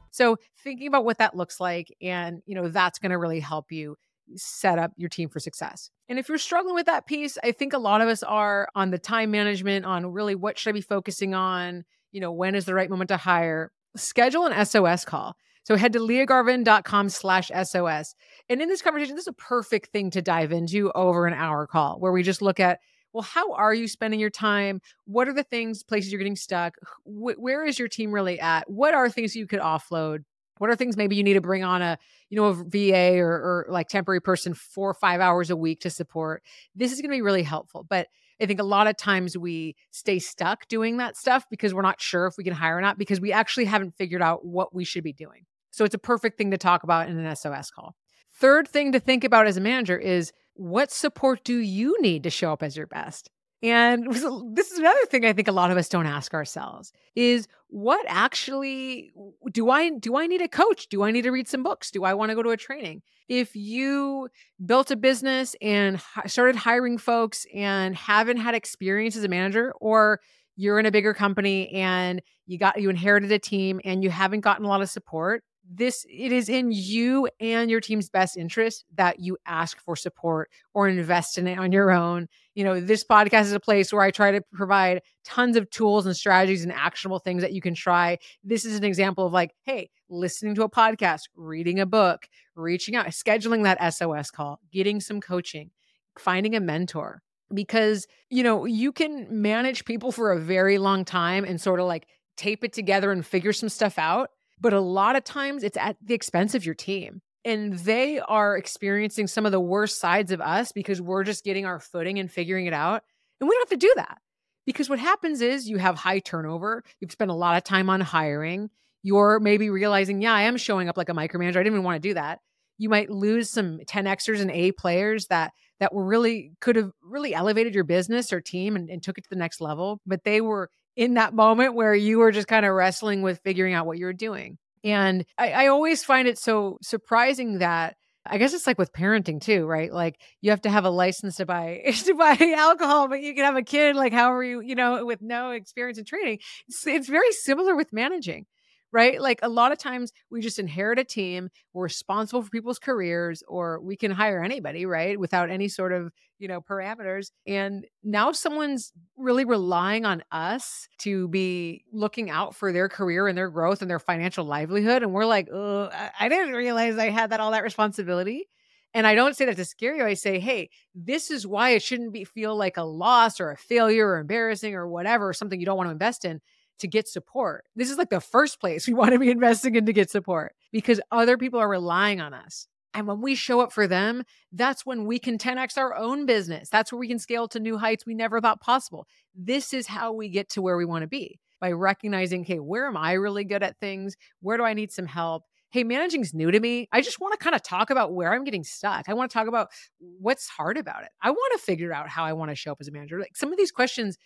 So 0.10 0.38
thinking 0.64 0.88
about 0.88 1.06
what 1.06 1.19
that 1.19 1.36
looks 1.36 1.60
like, 1.60 1.94
and 2.02 2.42
you 2.48 2.56
know, 2.56 2.69
that's 2.69 2.98
going 2.98 3.12
to 3.12 3.19
really 3.19 3.40
help 3.40 3.72
you 3.72 3.98
set 4.36 4.80
up 4.80 4.92
your 4.98 5.10
team 5.10 5.30
for 5.30 5.40
success. 5.40 5.92
And 6.10 6.18
if 6.18 6.28
you're 6.28 6.40
struggling 6.40 6.74
with 6.74 6.88
that 6.88 7.06
piece, 7.06 7.38
I 7.44 7.52
think 7.52 7.74
a 7.74 7.78
lot 7.78 8.02
of 8.02 8.08
us 8.08 8.24
are 8.24 8.68
on 8.74 8.90
the 8.90 8.98
time 8.98 9.30
management, 9.30 9.86
on 9.86 10.08
really 10.08 10.34
what 10.34 10.58
should 10.58 10.72
I 10.72 10.74
be 10.74 10.81
focusing 10.81 11.36
on, 11.36 11.84
you 12.12 12.20
know, 12.20 12.31
when 12.31 12.56
is 12.56 12.66
the 12.66 12.74
right 12.74 12.90
moment 12.90 13.10
to 13.10 13.18
hire. 13.18 13.72
Schedule 13.96 14.48
an 14.48 14.66
SOS 14.66 15.06
call. 15.06 15.36
So 15.68 15.75
head 15.75 15.92
to 15.94 16.00
liagarvin.com 16.00 17.10
slash 17.10 17.52
SOS. 17.64 18.16
And 18.48 18.62
in 18.62 18.69
this 18.69 18.81
conversation, 18.81 19.16
this 19.16 19.24
is 19.24 19.28
a 19.28 19.34
perfect 19.34 19.92
thing 19.92 20.10
to 20.12 20.22
dive 20.22 20.54
into 20.54 20.94
over 20.94 21.28
an 21.28 21.34
hour 21.34 21.68
call 21.68 22.00
where 22.00 22.14
we 22.14 22.24
just 22.24 22.42
look 22.42 22.62
at, 22.62 22.80
well, 23.12 23.24
how 23.24 23.52
are 23.52 23.74
you 23.74 23.90
spending 23.90 24.22
your 24.22 24.30
time? 24.30 24.80
What 25.08 25.28
are 25.28 25.34
the 25.34 25.44
things, 25.44 25.84
places 25.84 26.10
you're 26.10 26.19
getting 26.19 26.38
stuck? 26.38 26.75
where 27.04 27.66
is 27.66 27.78
your 27.78 27.90
team 27.90 28.14
really 28.14 28.40
at? 28.40 28.69
What 28.69 28.94
are 28.94 29.10
things 29.10 29.36
you 29.36 29.46
could 29.46 29.60
offload? 29.60 30.19
What 30.58 30.69
are 30.69 30.75
things 30.78 30.96
maybe 30.96 31.18
you 31.18 31.24
need 31.24 31.34
to 31.34 31.42
bring 31.42 31.66
on 31.66 31.81
a, 31.81 31.98
you 32.30 32.38
know, 32.38 32.46
a 32.46 32.54
VA 32.54 33.20
or, 33.20 33.28
or 33.28 33.66
like 33.68 33.90
temporary 33.90 34.22
person 34.22 34.54
four 34.54 34.90
or 34.90 34.94
five 34.94 35.20
hours 35.20 35.50
a 35.50 35.58
week 35.58 35.81
to 35.81 35.90
support? 35.90 36.44
This 36.75 36.94
is 36.94 37.02
going 37.02 37.12
to 37.12 37.18
be 37.18 37.22
really 37.22 37.44
helpful. 37.44 37.86
But 37.90 38.08
I 38.42 38.46
think 38.46 38.62
a 38.62 38.63
lot 38.63 38.88
of 38.88 38.96
times 38.96 39.38
we 39.38 39.75
stay 39.92 40.20
stuck 40.20 40.66
doing 40.70 40.96
that 40.98 41.18
stuff 41.18 41.44
because 41.50 41.74
we're 41.74 41.81
not 41.81 42.00
sure 42.00 42.25
if 42.25 42.36
we 42.38 42.46
can 42.46 42.54
hire 42.54 42.78
or 42.78 42.81
not 42.81 42.98
because 42.98 43.20
we 43.20 43.34
actually 43.34 43.66
haven't 43.66 43.98
figured 43.98 44.22
out 44.22 44.46
what 44.46 44.74
we 44.74 44.86
should 44.86 45.03
be 45.03 45.12
doing. 45.12 45.47
So 45.71 45.86
it's 45.86 45.95
a 45.95 46.00
perfect 46.00 46.38
thing 46.38 46.51
to 46.51 46.57
talk 46.57 46.83
about 46.83 47.09
in 47.09 47.17
an 47.17 47.36
SOS 47.36 47.71
call. 47.71 47.95
Third 48.39 48.67
thing 48.67 48.91
to 48.91 49.00
think 49.00 49.24
about 49.24 49.47
as 49.47 49.57
a 49.57 49.62
manager 49.62 49.97
is 49.97 50.31
what 50.53 50.91
support 50.91 51.43
do 51.43 51.57
you 51.57 51.97
need 52.01 52.24
to 52.24 52.29
show 52.29 52.51
up 52.51 52.63
as 52.63 52.77
your 52.77 52.88
best? 52.88 53.29
And 53.63 54.12
this 54.12 54.71
is 54.71 54.79
another 54.79 55.05
thing 55.07 55.25
I 55.25 55.33
think 55.33 55.47
a 55.47 55.53
lot 55.53 55.71
of 55.71 55.77
us 55.77 55.89
don't 55.89 56.05
ask 56.05 56.33
ourselves 56.33 56.91
is 57.15 57.47
what 57.69 58.05
actually 58.07 59.12
do 59.51 59.69
I 59.69 59.89
do 59.89 60.17
I 60.17 60.27
need 60.27 60.41
a 60.41 60.47
coach? 60.47 60.88
Do 60.89 61.03
I 61.03 61.12
need 61.12 61.24
to 61.24 61.31
read 61.31 61.47
some 61.47 61.63
books? 61.63 61.91
Do 61.91 62.03
I 62.03 62.13
want 62.13 62.29
to 62.29 62.36
go 62.36 62.43
to 62.43 62.51
a 62.51 62.57
training? 62.57 63.01
If 63.27 63.55
you 63.55 64.29
built 64.65 64.91
a 64.91 64.95
business 64.95 65.55
and 65.62 66.01
started 66.27 66.55
hiring 66.55 66.97
folks 66.97 67.45
and 67.53 67.95
haven't 67.95 68.38
had 68.38 68.55
experience 68.55 69.15
as 69.15 69.24
a 69.24 69.27
manager 69.27 69.74
or 69.81 70.21
you're 70.55 70.79
in 70.79 70.86
a 70.86 70.91
bigger 70.91 71.13
company 71.13 71.69
and 71.69 72.21
you 72.45 72.57
got 72.57 72.79
you 72.81 72.89
inherited 72.89 73.31
a 73.31 73.39
team 73.39 73.81
and 73.83 74.03
you 74.03 74.09
haven't 74.09 74.41
gotten 74.41 74.65
a 74.65 74.69
lot 74.69 74.81
of 74.81 74.89
support, 74.89 75.43
this 75.69 76.05
it 76.09 76.31
is 76.31 76.50
in 76.50 76.71
you 76.71 77.27
and 77.39 77.69
your 77.69 77.81
team's 77.81 78.09
best 78.09 78.38
interest 78.38 78.86
that 78.95 79.19
you 79.19 79.38
ask 79.45 79.79
for 79.81 79.95
support 79.95 80.50
or 80.74 80.88
invest 80.88 81.38
in 81.38 81.47
it 81.47 81.59
on 81.59 81.71
your 81.71 81.91
own. 81.91 82.27
You 82.55 82.63
know 82.63 82.79
this 82.79 83.03
podcast 83.03 83.43
is 83.43 83.53
a 83.53 83.59
place 83.59 83.91
where 83.91 84.01
i 84.01 84.12
try 84.12 84.31
to 84.31 84.41
provide 84.53 85.01
tons 85.25 85.57
of 85.57 85.69
tools 85.69 86.05
and 86.05 86.15
strategies 86.15 86.63
and 86.63 86.71
actionable 86.71 87.19
things 87.19 87.41
that 87.41 87.53
you 87.53 87.62
can 87.62 87.74
try. 87.74 88.17
This 88.43 88.65
is 88.65 88.77
an 88.77 88.83
example 88.83 89.25
of 89.25 89.33
like 89.33 89.51
hey 89.63 89.89
listening 90.09 90.55
to 90.55 90.63
a 90.63 90.69
podcast 90.69 91.24
reading 91.36 91.79
a 91.79 91.86
book 91.86 92.27
reaching 92.55 92.95
out 92.95 93.07
scheduling 93.07 93.63
that 93.63 93.93
sos 93.93 94.31
call 94.31 94.59
getting 94.71 95.01
some 95.01 95.19
coaching 95.19 95.71
finding 96.17 96.55
a 96.55 96.59
mentor. 96.59 97.21
Because 97.53 98.07
you 98.29 98.43
know 98.43 98.65
you 98.65 98.91
can 98.91 99.41
manage 99.41 99.86
people 99.86 100.12
for 100.12 100.31
a 100.31 100.39
very 100.39 100.77
long 100.77 101.05
time 101.05 101.45
and 101.45 101.62
sort 101.62 101.79
of 101.79 101.86
like 101.86 102.07
tape 102.36 102.63
it 102.63 102.74
together 102.74 103.12
and 103.12 103.25
figure 103.25 103.53
some 103.53 103.69
stuff 103.69 103.97
out 103.97 104.29
but 104.60 104.74
a 104.74 104.82
lot 104.82 105.16
of 105.16 105.24
times 105.24 105.64
it's 105.64 105.78
at 105.78 105.98
the 106.02 106.14
expense 106.14 106.56
of 106.56 106.66
your 106.66 106.76
team. 106.76 107.22
And 107.46 107.74
they 107.74 108.20
are 108.20 108.58
experiencing 108.58 109.28
some 109.28 109.46
of 109.46 109.54
the 109.54 109.60
worst 109.60 110.00
sides 110.00 110.32
of 110.32 110.42
us 110.42 110.74
because 110.74 111.02
we're 111.02 111.24
just 111.24 111.46
getting 111.46 111.66
our 111.66 111.80
footing 111.80 112.20
and 112.20 112.30
figuring 112.30 112.66
it 112.66 112.74
out. 112.74 113.04
And 113.40 113.48
we 113.48 113.56
don't 113.56 113.70
have 113.70 113.80
to 113.80 113.88
do 113.88 113.94
that 113.96 114.18
because 114.66 114.90
what 114.90 115.00
happens 115.00 115.42
is 115.42 115.70
you 115.70 115.78
have 115.78 115.96
high 115.96 116.20
turnover. 116.20 116.84
You've 117.00 117.12
spent 117.12 117.32
a 117.32 117.36
lot 117.36 117.56
of 117.56 117.64
time 117.64 117.90
on 117.90 118.02
hiring. 118.02 118.70
You're 119.02 119.40
maybe 119.40 119.70
realizing, 119.70 120.22
yeah, 120.22 120.34
I 120.34 120.42
am 120.44 120.58
showing 120.58 120.90
up 120.90 120.98
like 120.98 121.10
a 121.10 121.14
micromanager. 121.14 121.56
I 121.56 121.64
didn't 121.64 121.68
even 121.68 121.84
want 121.84 122.02
to 122.02 122.10
do 122.10 122.16
that. 122.16 122.40
You 122.78 122.90
might 122.90 123.10
lose 123.10 123.50
some 123.50 123.80
10Xers 123.80 124.42
and 124.42 124.52
A 124.52 124.74
players 124.74 125.28
that 125.28 125.54
that 125.80 125.94
were 125.94 126.06
really 126.06 126.52
could 126.60 126.76
have 126.76 126.92
really 127.02 127.34
elevated 127.34 127.74
your 127.74 127.84
business 127.84 128.34
or 128.34 128.42
team 128.42 128.76
and, 128.76 128.90
and 128.90 129.02
took 129.02 129.18
it 129.18 129.24
to 129.24 129.30
the 129.30 129.36
next 129.36 129.62
level, 129.62 130.02
but 130.06 130.24
they 130.24 130.42
were 130.42 130.70
in 130.98 131.13
that 131.13 131.34
moment 131.34 131.75
where 131.75 131.96
you 131.96 132.18
were 132.18 132.32
just 132.32 132.48
kind 132.48 132.66
of 132.66 132.74
wrestling 132.74 133.22
with 133.22 133.39
figuring 133.44 133.74
out 133.74 133.86
what 133.86 134.00
you 134.00 134.06
were 134.06 134.13
doing. 134.13 134.58
And 134.84 135.25
I, 135.38 135.51
I 135.51 135.68
always 135.68 136.04
find 136.04 136.27
it 136.27 136.39
so 136.39 136.80
surprising 136.82 137.60
that 137.60 137.96
I 138.25 138.39
guess 138.39 138.54
it's 138.54 138.68
like 138.68 138.80
with 138.80 138.92
parenting 138.92 139.39
too, 139.39 139.66
right? 139.66 139.94
Like 139.94 140.20
you 140.42 140.50
have 140.50 140.62
to 140.62 140.70
have 140.70 140.84
a 140.84 140.89
license 140.89 141.38
to 141.38 141.46
buy 141.46 141.84
to 142.06 142.13
buy 142.16 142.36
alcohol, 142.58 143.08
but 143.08 143.22
you 143.22 143.34
can 143.36 143.46
have 143.46 143.56
a 143.56 143.62
kid 143.62 143.96
like 143.96 144.12
however 144.12 144.44
you 144.44 144.60
you 144.60 144.75
know 144.75 145.06
with 145.06 145.22
no 145.22 145.51
experience 145.51 146.00
in 146.00 146.04
training. 146.04 146.39
It's, 146.68 146.86
it's 146.86 147.08
very 147.08 147.32
similar 147.32 147.75
with 147.75 147.94
managing 147.94 148.48
right? 148.91 149.22
Like 149.22 149.39
a 149.41 149.50
lot 149.50 149.72
of 149.72 149.77
times 149.77 150.12
we 150.29 150.41
just 150.41 150.60
inherit 150.60 151.00
a 151.00 151.03
team, 151.03 151.50
we're 151.74 151.84
responsible 151.84 152.41
for 152.41 152.50
people's 152.50 152.79
careers, 152.79 153.44
or 153.48 153.79
we 153.82 153.96
can 153.96 154.12
hire 154.12 154.44
anybody, 154.44 154.86
right? 154.86 155.20
Without 155.20 155.50
any 155.50 155.67
sort 155.67 155.91
of, 155.91 156.12
you 156.39 156.48
know, 156.48 156.62
parameters. 156.62 157.32
And 157.46 157.86
now 158.03 158.32
someone's 158.32 158.94
really 159.17 159.46
relying 159.46 160.06
on 160.06 160.24
us 160.32 160.88
to 161.00 161.27
be 161.27 161.84
looking 161.91 162.29
out 162.29 162.56
for 162.56 162.72
their 162.72 162.89
career 162.89 163.27
and 163.27 163.38
their 163.38 163.50
growth 163.50 163.82
and 163.82 163.89
their 163.89 164.00
financial 164.00 164.46
livelihood. 164.46 165.03
And 165.03 165.13
we're 165.13 165.25
like, 165.25 165.50
oh, 165.51 165.89
I 166.20 166.29
didn't 166.29 166.53
realize 166.53 166.98
I 166.98 167.10
had 167.10 167.32
that 167.32 167.39
all 167.39 167.51
that 167.51 167.63
responsibility. 167.63 168.48
And 168.94 169.06
I 169.06 169.15
don't 169.15 169.36
say 169.36 169.46
that 169.46 169.58
to 169.58 169.65
scare 169.65 169.96
you. 169.96 170.06
I 170.06 170.13
say, 170.13 170.39
hey, 170.39 170.70
this 170.96 171.29
is 171.29 171.46
why 171.46 171.72
it 171.72 171.84
shouldn't 171.84 172.13
be 172.13 172.24
feel 172.24 172.56
like 172.56 172.77
a 172.77 172.84
loss 172.84 173.39
or 173.39 173.51
a 173.51 173.58
failure 173.58 174.08
or 174.08 174.20
embarrassing 174.20 174.75
or 174.75 174.88
whatever, 174.88 175.34
something 175.34 175.60
you 175.60 175.65
don't 175.65 175.77
want 175.77 175.88
to 175.88 175.91
invest 175.91 176.25
in 176.25 176.41
to 176.79 176.88
get 176.88 177.07
support. 177.07 177.65
This 177.75 177.89
is 177.89 177.98
like 177.98 178.10
the 178.10 178.22
first 178.22 178.60
place 178.60 178.88
we 178.88 178.93
want 178.96 179.12
to 179.12 179.19
be 179.19 179.29
investing 179.29 179.75
in 179.75 179.86
to 179.86 179.93
get 179.93 180.10
support 180.10 180.53
because 180.72 181.01
other 181.12 181.38
people 181.38 181.60
are 181.60 181.69
relying 181.69 182.22
on 182.22 182.34
us. 182.34 182.67
And 182.93 183.05
when 183.05 183.22
we 183.22 183.36
show 183.36 183.60
up 183.60 183.72
for 183.72 183.86
them, 183.86 184.24
that's 184.51 184.86
when 184.86 185.05
we 185.05 185.19
can 185.19 185.38
10x 185.38 185.77
our 185.77 185.96
own 185.96 186.25
business. 186.25 186.67
That's 186.69 186.91
where 186.91 186.98
we 186.98 187.07
can 187.07 187.19
scale 187.19 187.48
to 187.50 187.60
new 187.60 187.77
heights 187.77 188.05
we 188.05 188.15
never 188.15 188.41
thought 188.41 188.60
possible. 188.60 189.05
This 189.36 189.72
is 189.72 189.86
how 189.86 190.13
we 190.13 190.29
get 190.29 190.50
to 190.50 190.63
where 190.63 190.77
we 190.77 190.86
want 190.86 191.03
to 191.03 191.07
be 191.07 191.39
by 191.60 191.72
recognizing, 191.74 192.41
okay, 192.41 192.60
where 192.60 192.88
am 192.88 192.98
I 192.98 193.13
really 193.13 193.43
good 193.43 193.62
at 193.62 193.79
things? 193.79 194.15
Where 194.41 194.57
do 194.57 194.63
I 194.63 194.74
need 194.74 194.91
some 194.91 195.05
help? 195.05 195.43
Hey, 195.69 195.84
managing's 195.84 196.34
new 196.34 196.50
to 196.50 196.60
me. 196.60 196.88
I 196.91 197.01
just 197.01 197.19
want 197.19 197.38
to 197.38 197.43
kind 197.43 197.55
of 197.55 197.62
talk 197.62 197.89
about 197.89 198.13
where 198.13 198.34
I'm 198.34 198.46
getting 198.46 198.63
stuck. 198.63 199.10
I 199.10 199.13
want 199.13 199.29
to 199.29 199.34
talk 199.34 199.48
about 199.48 199.67
what's 200.00 200.48
hard 200.48 200.77
about 200.77 201.03
it. 201.03 201.10
I 201.22 201.29
want 201.29 201.60
to 201.60 201.63
figure 201.63 201.93
out 201.93 202.10
how 202.10 202.24
I 202.24 202.34
want 202.34 202.50
to 202.51 202.55
show 202.55 202.72
up 202.72 202.77
as 202.79 202.88
a 202.88 202.91
manager. 202.91 203.19
Like 203.19 203.36
some 203.36 203.51
of 203.51 203.57
these 203.57 203.72
questions 203.72 204.17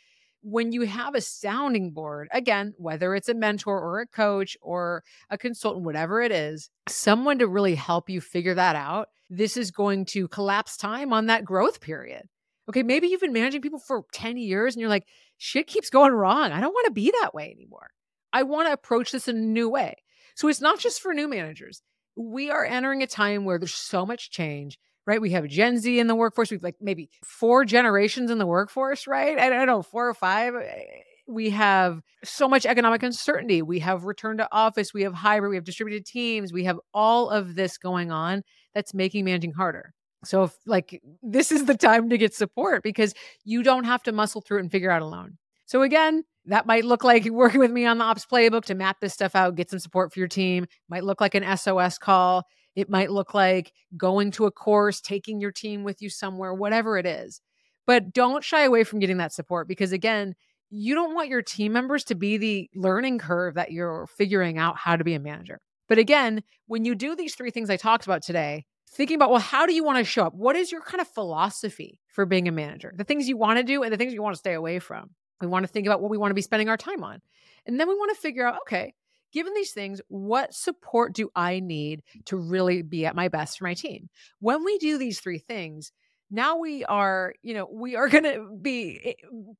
when 0.42 0.72
you 0.72 0.82
have 0.82 1.16
a 1.16 1.22
sounding 1.22 1.92
board, 1.92 2.28
again, 2.32 2.74
whether 2.78 3.16
it's 3.16 3.30
a 3.30 3.34
mentor 3.34 3.80
or 3.80 4.00
a 4.00 4.08
coach 4.08 4.58
or 4.62 5.04
a 5.30 5.38
consultant, 5.38 5.86
whatever 5.86 6.22
it 6.22 6.32
is, 6.32 6.70
someone 6.88 7.40
to 7.40 7.48
really 7.48 7.76
help 7.76 8.10
you 8.10 8.22
figure 8.22 8.56
that 8.56 8.76
out, 8.76 9.10
this 9.30 9.56
is 9.56 9.72
going 9.72 10.06
to 10.06 10.28
collapse 10.28 10.78
time 10.78 11.14
on 11.14 11.28
that 11.28 11.46
growth 11.46 11.80
period. 11.80 12.24
Okay, 12.70 12.84
maybe 12.84 13.08
you've 13.08 13.22
been 13.22 13.34
managing 13.34 13.62
people 13.62 13.80
for 13.80 14.04
10 14.14 14.38
years 14.38 14.76
and 14.76 14.82
you're 14.82 14.90
like, 14.90 15.08
shit 15.38 15.68
keeps 15.68 15.90
going 15.90 16.12
wrong. 16.12 16.52
I 16.52 16.60
don't 16.60 16.74
want 16.74 16.86
to 16.86 16.92
be 16.92 17.12
that 17.22 17.34
way 17.34 17.52
anymore. 17.52 17.90
I 18.34 18.44
want 18.44 18.68
to 18.68 18.74
approach 18.74 19.12
this 19.12 19.28
in 19.28 19.38
a 19.38 19.42
new 19.42 19.70
way. 19.70 19.96
So 20.36 20.48
it's 20.48 20.62
not 20.62 20.80
just 20.80 21.02
for 21.02 21.14
new 21.14 21.28
managers. 21.28 21.82
We 22.16 22.50
are 22.50 22.66
entering 22.66 23.04
a 23.04 23.08
time 23.08 23.46
where 23.46 23.58
there's 23.58 23.74
so 23.74 24.06
much 24.06 24.32
change 24.32 24.78
right? 25.06 25.22
We 25.22 25.32
have 25.32 25.48
Gen 25.48 25.80
Z 25.80 26.00
in 26.00 26.08
the 26.08 26.16
workforce. 26.16 26.52
We've 26.52 26.64
like 26.64 26.76
maybe 26.82 27.10
four 27.24 27.66
generations 27.66 28.32
in 28.32 28.38
the 28.38 28.46
workforce, 28.46 29.08
right? 29.08 29.38
I 29.38 29.50
don't 29.50 29.68
know, 29.68 29.82
four 29.82 30.08
or 30.08 30.14
five. 30.14 30.54
Eh, 30.56 30.84
we 31.28 31.50
have 31.52 32.02
so 32.24 32.48
much 32.48 32.66
economic 32.66 33.04
uncertainty. 33.04 33.62
We 33.62 33.80
have 33.80 34.04
return 34.04 34.38
to 34.38 34.48
office. 34.52 34.94
We 34.94 35.04
have 35.04 35.14
hybrid. 35.14 35.50
We 35.50 35.56
have 35.56 35.64
distributed 35.64 36.06
teams. 36.06 36.52
We 36.52 36.66
have 36.66 36.80
all 36.94 37.30
of 37.30 37.56
this 37.56 37.78
going 37.78 38.12
on 38.12 38.44
that's 38.74 38.94
making 38.94 39.26
managing 39.26 39.54
harder. 39.54 39.94
So, 40.24 40.44
if, 40.44 40.56
like, 40.68 41.02
this 41.24 41.52
is 41.52 41.66
the 41.66 41.76
time 41.76 42.10
to 42.10 42.18
get 42.18 42.36
support 42.36 42.84
because 42.84 43.14
you 43.44 43.64
don't 43.64 43.86
have 43.86 44.04
to 44.04 44.12
muscle 44.12 44.42
through 44.42 44.58
it 44.60 44.62
and 44.62 44.72
figure 44.72 44.92
out 44.92 45.02
alone. 45.02 45.38
So, 45.66 45.82
again, 45.82 46.24
that 46.46 46.68
might 46.68 46.86
look 46.86 47.04
like 47.04 47.26
working 47.32 47.60
with 47.60 47.72
me 47.72 47.86
on 47.86 47.98
the 47.98 48.04
ops 48.04 48.26
playbook 48.26 48.66
to 48.66 48.76
map 48.76 49.00
this 49.00 49.14
stuff 49.14 49.36
out, 49.36 49.56
get 49.56 49.70
some 49.70 49.80
support 49.80 50.14
for 50.14 50.20
your 50.20 50.28
team. 50.28 50.68
Might 50.90 51.04
look 51.04 51.22
like 51.22 51.34
an 51.34 51.58
SOS 51.58 51.98
call. 51.98 52.46
It 52.76 52.90
might 52.90 53.12
look 53.12 53.34
like 53.34 53.74
going 53.98 54.32
to 54.32 54.46
a 54.46 54.52
course, 54.52 55.02
taking 55.02 55.42
your 55.42 55.52
team 55.52 55.84
with 55.84 56.02
you 56.02 56.10
somewhere, 56.10 56.54
whatever 56.54 56.98
it 56.98 57.06
is. 57.06 57.42
But 57.86 58.14
don't 58.14 58.44
shy 58.44 58.64
away 58.64 58.84
from 58.84 59.00
getting 59.00 59.18
that 59.18 59.34
support 59.34 59.68
because, 59.68 59.92
again, 59.92 60.36
you 60.70 60.96
don't 60.96 61.14
want 61.14 61.30
your 61.30 61.42
team 61.42 61.74
members 61.74 62.04
to 62.06 62.16
be 62.16 62.38
the 62.38 62.70
learning 62.76 63.20
curve 63.20 63.56
that 63.56 63.72
you're 63.72 64.08
figuring 64.08 64.58
out 64.58 64.78
how 64.78 64.96
to 64.96 65.04
be 65.04 65.14
a 65.14 65.20
manager. 65.20 65.60
But 65.90 65.98
again, 65.98 66.44
when 66.68 66.86
you 66.86 66.96
do 66.96 67.16
these 67.16 67.36
three 67.36 67.52
things 67.52 67.70
I 67.70 67.76
talked 67.76 68.06
about 68.06 68.24
today, 68.24 68.66
thinking 68.94 69.16
about, 69.16 69.30
well, 69.30 69.40
how 69.40 69.66
do 69.66 69.74
you 69.74 69.84
want 69.84 69.98
to 69.98 70.06
show 70.06 70.26
up? 70.26 70.34
What 70.34 70.56
is 70.56 70.72
your 70.72 70.82
kind 70.82 71.02
of 71.02 71.08
philosophy 71.08 72.00
for 72.08 72.26
being 72.26 72.48
a 72.48 72.52
manager? 72.52 72.94
The 72.96 73.04
things 73.04 73.28
you 73.28 73.36
want 73.36 73.58
to 73.58 73.64
do 73.64 73.84
and 73.84 73.92
the 73.92 73.98
things 73.98 74.14
you 74.14 74.22
want 74.22 74.36
to 74.36 74.40
stay 74.40 74.54
away 74.54 74.80
from. 74.80 75.10
We 75.42 75.48
want 75.48 75.66
to 75.66 75.72
think 75.72 75.88
about 75.88 76.02
what 76.02 76.12
we 76.12 76.18
want 76.18 76.32
to 76.32 76.36
be 76.36 76.42
spending 76.42 76.70
our 76.70 76.78
time 76.78 77.04
on. 77.04 77.20
And 77.66 77.80
then 77.80 77.90
we 77.90 77.96
want 77.96 78.16
to 78.16 78.22
figure 78.22 78.48
out, 78.48 78.60
okay, 78.62 78.94
given 79.32 79.54
these 79.54 79.72
things, 79.72 80.02
what 80.08 80.54
support 80.54 81.14
do 81.14 81.30
I 81.36 81.60
need 81.60 82.04
to 82.26 82.38
really 82.38 82.82
be 82.82 83.06
at 83.06 83.16
my 83.16 83.28
best 83.28 83.58
for 83.58 83.66
my 83.66 83.74
team? 83.74 84.10
When 84.40 84.64
we 84.64 84.78
do 84.78 84.98
these 84.98 85.20
three 85.20 85.40
things, 85.40 85.92
now 86.30 86.58
we 86.58 86.86
are, 86.86 87.34
you 87.42 87.54
know, 87.54 87.68
we 87.72 87.96
are 87.96 88.08
going 88.10 88.24
to 88.24 88.58
be 88.62 89.00
eh, 89.04 89.14